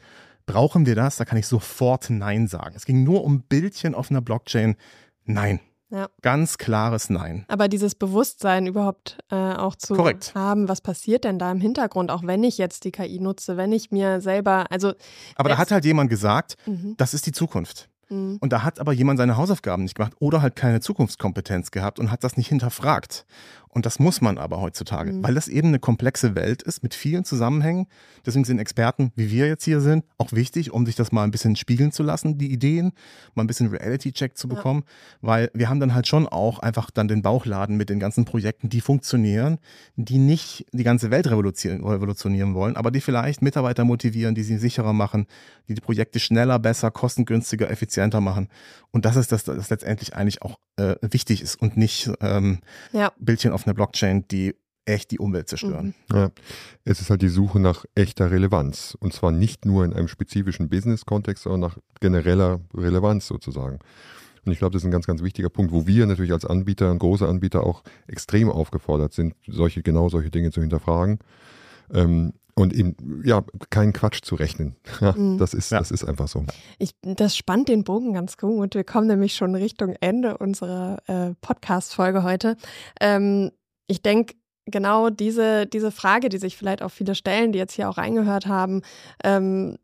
[0.47, 1.17] Brauchen wir das?
[1.17, 2.75] Da kann ich sofort Nein sagen.
[2.77, 4.77] Es ging nur um Bildchen auf einer Blockchain.
[5.25, 5.61] Nein,
[5.91, 6.09] ja.
[6.23, 7.45] Ganz klares Nein.
[7.49, 10.33] Aber dieses Bewusstsein überhaupt äh, auch zu Korrekt.
[10.35, 13.73] haben, was passiert denn da im Hintergrund, auch wenn ich jetzt die KI nutze, wenn
[13.73, 14.93] ich mir selber, also.
[15.35, 16.95] Aber da hat halt jemand gesagt, mhm.
[16.97, 17.89] das ist die Zukunft.
[18.11, 18.39] Mhm.
[18.41, 22.11] Und da hat aber jemand seine Hausaufgaben nicht gemacht oder halt keine Zukunftskompetenz gehabt und
[22.11, 23.25] hat das nicht hinterfragt.
[23.73, 25.23] Und das muss man aber heutzutage, mhm.
[25.23, 27.87] weil das eben eine komplexe Welt ist mit vielen Zusammenhängen.
[28.27, 31.31] Deswegen sind Experten, wie wir jetzt hier sind, auch wichtig, um sich das mal ein
[31.31, 32.93] bisschen spiegeln zu lassen, die Ideen,
[33.35, 35.29] mal ein bisschen Reality-Check zu bekommen, ja.
[35.29, 38.69] weil wir haben dann halt schon auch einfach dann den Bauchladen mit den ganzen Projekten,
[38.71, 39.59] die funktionieren,
[39.95, 44.93] die nicht die ganze Welt revolutionieren wollen, aber die vielleicht Mitarbeiter motivieren, die sie sicherer
[44.93, 45.27] machen,
[45.69, 48.49] die die Projekte schneller, besser, kostengünstiger, effizienter machen.
[48.91, 52.59] Und das ist das, das letztendlich eigentlich auch äh, wichtig ist und nicht ähm,
[52.93, 53.13] ja.
[53.19, 54.55] Bildchen auf einer Blockchain, die
[54.85, 55.95] echt die Umwelt zerstören.
[56.11, 56.17] Mhm.
[56.17, 56.31] Ja.
[56.85, 58.97] Es ist halt die Suche nach echter Relevanz.
[58.99, 63.79] Und zwar nicht nur in einem spezifischen Business-Kontext, sondern nach genereller Relevanz sozusagen.
[64.45, 66.95] Und ich glaube, das ist ein ganz, ganz wichtiger Punkt, wo wir natürlich als Anbieter,
[66.95, 71.19] große Anbieter auch extrem aufgefordert sind, solche, genau solche Dinge zu hinterfragen.
[71.93, 74.77] Ähm, und eben, ja, keinen Quatsch zu rechnen.
[75.01, 75.39] Ja, mhm.
[75.39, 75.79] das, ist, ja.
[75.79, 76.45] das ist einfach so.
[76.79, 78.75] Ich, das spannt den Bogen ganz gut.
[78.75, 82.57] Wir kommen nämlich schon Richtung Ende unserer äh, Podcast-Folge heute.
[83.01, 83.51] Ähm,
[83.87, 84.35] ich denke,
[84.67, 88.47] genau diese, diese Frage, die sich vielleicht auch viele stellen, die jetzt hier auch reingehört
[88.47, 88.83] haben,
[89.25, 89.77] ähm,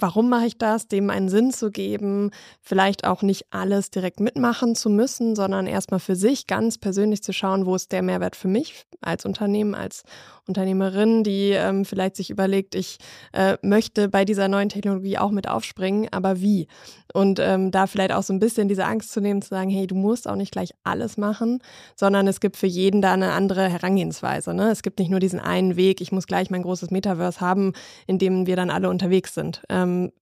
[0.00, 2.30] warum mache ich das, dem einen Sinn zu geben,
[2.60, 7.32] vielleicht auch nicht alles direkt mitmachen zu müssen, sondern erstmal für sich ganz persönlich zu
[7.32, 10.02] schauen, wo ist der Mehrwert für mich als Unternehmen, als
[10.50, 12.98] Unternehmerin, die ähm, vielleicht sich überlegt, ich
[13.32, 16.66] äh, möchte bei dieser neuen Technologie auch mit aufspringen, aber wie?
[17.12, 19.86] Und ähm, da vielleicht auch so ein bisschen diese Angst zu nehmen, zu sagen, hey,
[19.86, 21.62] du musst auch nicht gleich alles machen,
[21.96, 24.54] sondern es gibt für jeden da eine andere Herangehensweise.
[24.54, 24.70] Ne?
[24.70, 27.72] Es gibt nicht nur diesen einen Weg, ich muss gleich mein großes Metaverse haben,
[28.06, 29.62] in dem wir dann alle unterwegs sind.
[29.68, 30.12] Ähm,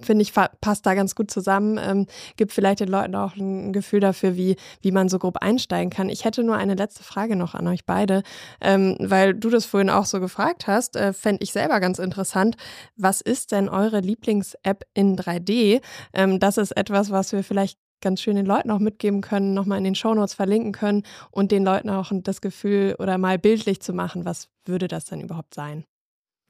[0.00, 4.00] finde ich, passt da ganz gut zusammen, ähm, gibt vielleicht den Leuten auch ein Gefühl
[4.00, 6.08] dafür, wie, wie man so grob einsteigen kann.
[6.08, 8.22] Ich hätte nur eine letzte Frage noch an euch beide,
[8.60, 12.56] ähm, weil du das vorhin auch so gefragt hast, äh, fände ich selber ganz interessant.
[12.96, 15.80] Was ist denn eure Lieblings-App in 3D?
[16.12, 19.78] Ähm, das ist etwas, was wir vielleicht ganz schön den Leuten auch mitgeben können, nochmal
[19.78, 23.94] in den Shownotes verlinken können und den Leuten auch das Gefühl oder mal bildlich zu
[23.94, 25.84] machen, was würde das denn überhaupt sein?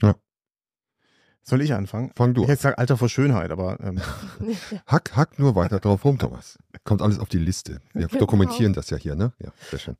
[0.02, 0.16] Ja.
[1.48, 2.10] Soll ich anfangen?
[2.16, 2.42] Fang du.
[2.42, 3.78] Ich hätte gesagt Alter vor Schönheit, aber.
[3.80, 4.00] Ähm.
[4.86, 6.58] hack, hack nur weiter drauf rum, Thomas.
[6.82, 7.80] Kommt alles auf die Liste.
[7.92, 8.18] Wir genau.
[8.18, 9.32] dokumentieren das ja hier, ne?
[9.38, 9.96] Ja, sehr schön.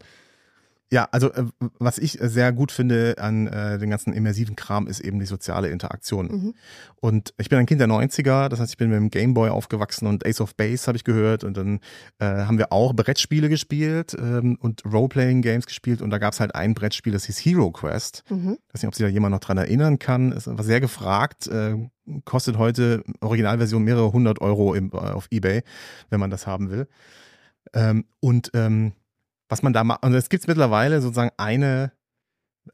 [0.92, 1.44] Ja, also äh,
[1.80, 5.68] was ich sehr gut finde an äh, den ganzen immersiven Kram ist eben die soziale
[5.68, 6.26] Interaktion.
[6.26, 6.54] Mhm.
[6.94, 10.06] Und ich bin ein Kind der 90er, das heißt, ich bin mit dem Gameboy aufgewachsen
[10.06, 11.80] und Ace of Base habe ich gehört und dann
[12.20, 16.54] äh, haben wir auch Brettspiele gespielt ähm, und Role-Playing-Games gespielt und da gab es halt
[16.54, 18.22] ein Brettspiel, das hieß Hero Quest.
[18.30, 18.58] Mhm.
[18.68, 20.30] Ich weiß nicht, ob sich da jemand noch dran erinnern kann.
[20.30, 21.74] Es war sehr gefragt, äh,
[22.24, 25.62] kostet heute Originalversion mehrere hundert Euro im, äh, auf Ebay,
[26.10, 26.86] wenn man das haben will.
[27.74, 28.92] Ähm, und ähm,
[29.48, 31.92] was man da macht, und es gibt mittlerweile sozusagen eine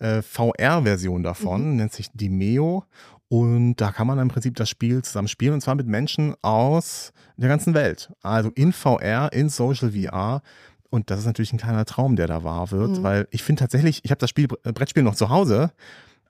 [0.00, 1.76] äh, VR-Version davon, mhm.
[1.76, 2.84] nennt sich Dimeo.
[3.28, 7.14] Und da kann man im Prinzip das Spiel zusammen spielen und zwar mit Menschen aus
[7.38, 8.12] der ganzen Welt.
[8.20, 10.42] Also in VR, in Social VR.
[10.90, 13.02] Und das ist natürlich ein kleiner Traum, der da wahr wird, mhm.
[13.02, 15.72] weil ich finde tatsächlich, ich habe das Spiel, Brettspiel noch zu Hause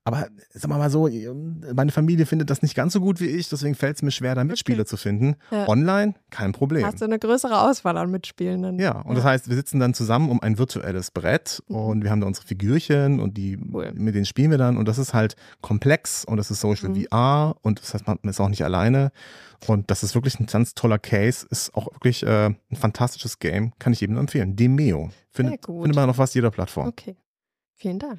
[0.04, 1.08] aber sagen wir mal so,
[1.74, 4.34] meine Familie findet das nicht ganz so gut wie ich, deswegen fällt es mir schwer,
[4.34, 4.88] da Mitspieler okay.
[4.88, 5.36] zu finden.
[5.52, 5.68] Ja.
[5.68, 6.84] Online, kein Problem.
[6.84, 8.80] Hast du eine größere Auswahl an Mitspielenden.
[8.80, 9.14] Ja, und ja.
[9.14, 11.76] das heißt, wir sitzen dann zusammen um ein virtuelles Brett mhm.
[11.76, 13.92] und wir haben da unsere Figürchen und die, cool.
[13.94, 17.06] mit denen spielen wir dann und das ist halt komplex und das ist Social mhm.
[17.06, 19.12] VR und das heißt, man ist auch nicht alleine.
[19.68, 23.72] Und das ist wirklich ein ganz toller Case, ist auch wirklich äh, ein fantastisches Game,
[23.78, 24.56] kann ich jedem empfehlen.
[24.56, 25.10] Demeo.
[25.30, 26.88] Findet, findet man auf fast jeder Plattform.
[26.88, 27.14] Okay.
[27.76, 28.18] Vielen Dank.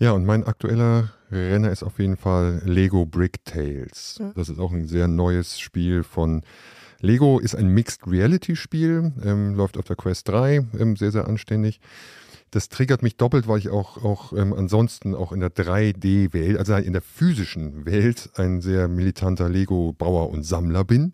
[0.00, 4.18] Ja, und mein aktueller Renner ist auf jeden Fall Lego Brick Tales.
[4.20, 4.32] Mhm.
[4.36, 6.42] Das ist auch ein sehr neues Spiel von
[7.00, 11.26] Lego, ist ein Mixed Reality Spiel, ähm, läuft auf der Quest 3, ähm, sehr, sehr
[11.26, 11.80] anständig.
[12.52, 16.76] Das triggert mich doppelt, weil ich auch, auch ähm, ansonsten auch in der 3D-Welt, also
[16.76, 21.12] in der physischen Welt, ein sehr militanter Lego-Bauer und Sammler bin.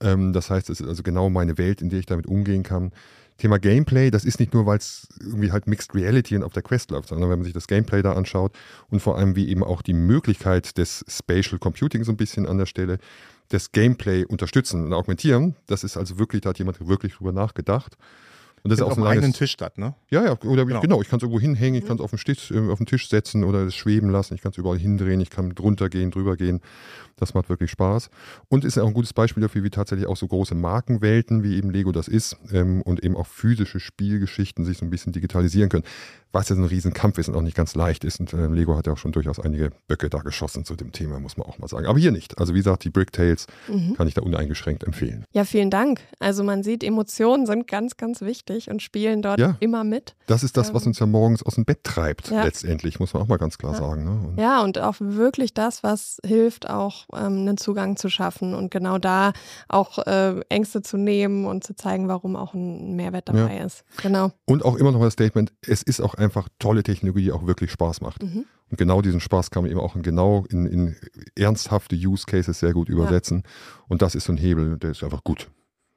[0.00, 2.92] Ähm, das heißt, es ist also genau meine Welt, in der ich damit umgehen kann.
[3.38, 6.62] Thema Gameplay, das ist nicht nur, weil es irgendwie halt Mixed Reality und auf der
[6.62, 8.52] Quest läuft, sondern wenn man sich das Gameplay da anschaut
[8.88, 12.58] und vor allem wie eben auch die Möglichkeit des Spatial Computing so ein bisschen an
[12.58, 12.98] der Stelle,
[13.50, 17.96] das Gameplay unterstützen und augmentieren, das ist also wirklich, da hat jemand wirklich drüber nachgedacht.
[18.66, 19.94] Und das ist auch auf einem eigenen Tisch statt, ne?
[20.10, 21.88] Ja, ja, oder genau, genau ich kann es irgendwo hinhängen, ich mhm.
[21.88, 24.58] kann es auf, äh, auf den Tisch setzen oder es schweben lassen, ich kann es
[24.58, 26.60] überall hindrehen, ich kann drunter gehen, drüber gehen.
[27.14, 28.10] Das macht wirklich Spaß.
[28.48, 31.70] Und ist auch ein gutes Beispiel dafür, wie tatsächlich auch so große Markenwelten, wie eben
[31.70, 35.84] Lego das ist, ähm, und eben auch physische Spielgeschichten sich so ein bisschen digitalisieren können.
[36.36, 38.20] Was jetzt ein Riesenkampf ist und auch nicht ganz leicht ist.
[38.20, 41.18] Und äh, Lego hat ja auch schon durchaus einige Böcke da geschossen zu dem Thema,
[41.18, 41.86] muss man auch mal sagen.
[41.86, 42.36] Aber hier nicht.
[42.36, 43.94] Also wie gesagt, die Brick Tales mhm.
[43.96, 45.24] kann ich da uneingeschränkt empfehlen.
[45.32, 46.02] Ja, vielen Dank.
[46.18, 50.14] Also man sieht, Emotionen sind ganz, ganz wichtig und spielen dort ja, immer mit.
[50.26, 52.44] Das ist das, was ähm, uns ja morgens aus dem Bett treibt, ja.
[52.44, 53.78] letztendlich, muss man auch mal ganz klar ja.
[53.78, 54.04] sagen.
[54.04, 54.28] Ne?
[54.28, 58.70] Und ja, und auch wirklich das, was hilft, auch ähm, einen Zugang zu schaffen und
[58.70, 59.32] genau da
[59.68, 63.84] auch äh, Ängste zu nehmen und zu zeigen, warum auch ein Mehrwert dabei ist.
[64.02, 64.32] Genau.
[64.44, 67.70] Und auch immer noch das Statement, es ist auch einfach tolle Technologie, die auch wirklich
[67.70, 68.22] Spaß macht.
[68.22, 68.44] Mhm.
[68.68, 70.96] Und genau diesen Spaß kann man eben auch in genau in, in
[71.36, 73.42] ernsthafte Use Cases sehr gut übersetzen.
[73.44, 73.50] Ja.
[73.88, 75.48] Und das ist so ein Hebel, der ist einfach gut.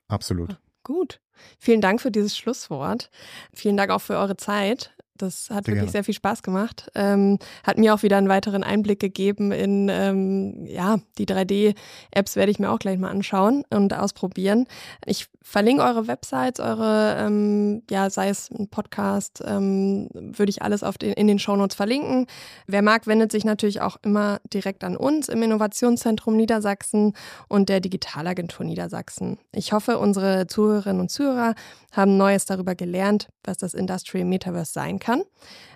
[0.08, 0.58] Absolut.
[0.84, 1.20] Gut.
[1.58, 3.10] Vielen Dank für dieses Schlusswort.
[3.54, 4.96] Vielen Dank auch für eure Zeit.
[5.22, 5.92] Das hat sehr wirklich gerne.
[5.92, 6.90] sehr viel Spaß gemacht.
[6.96, 12.52] Ähm, hat mir auch wieder einen weiteren Einblick gegeben in, ähm, ja, die 3D-Apps werde
[12.52, 14.66] ich mir auch gleich mal anschauen und ausprobieren.
[15.06, 20.84] Ich verlinke eure Websites, eure, ähm, ja, sei es ein Podcast, ähm, würde ich alles
[20.84, 22.28] auf den, in den Shownotes verlinken.
[22.68, 27.14] Wer mag, wendet sich natürlich auch immer direkt an uns im Innovationszentrum Niedersachsen
[27.50, 29.38] und der Digitalagentur Niedersachsen.
[29.52, 31.56] Ich hoffe, unsere Zuhörerinnen und Zuhörer
[31.92, 35.24] haben Neues darüber gelernt, was das Industrial Metaverse sein kann kann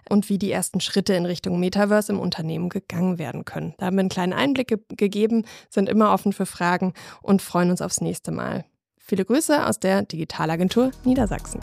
[0.09, 3.73] und wie die ersten Schritte in Richtung Metaverse im Unternehmen gegangen werden können.
[3.77, 7.71] Da haben wir einen kleinen Einblick ge gegeben, sind immer offen für Fragen und freuen
[7.71, 8.65] uns aufs nächste Mal.
[8.97, 11.59] Viele Grüße aus der Digitalagentur Niedersachsen.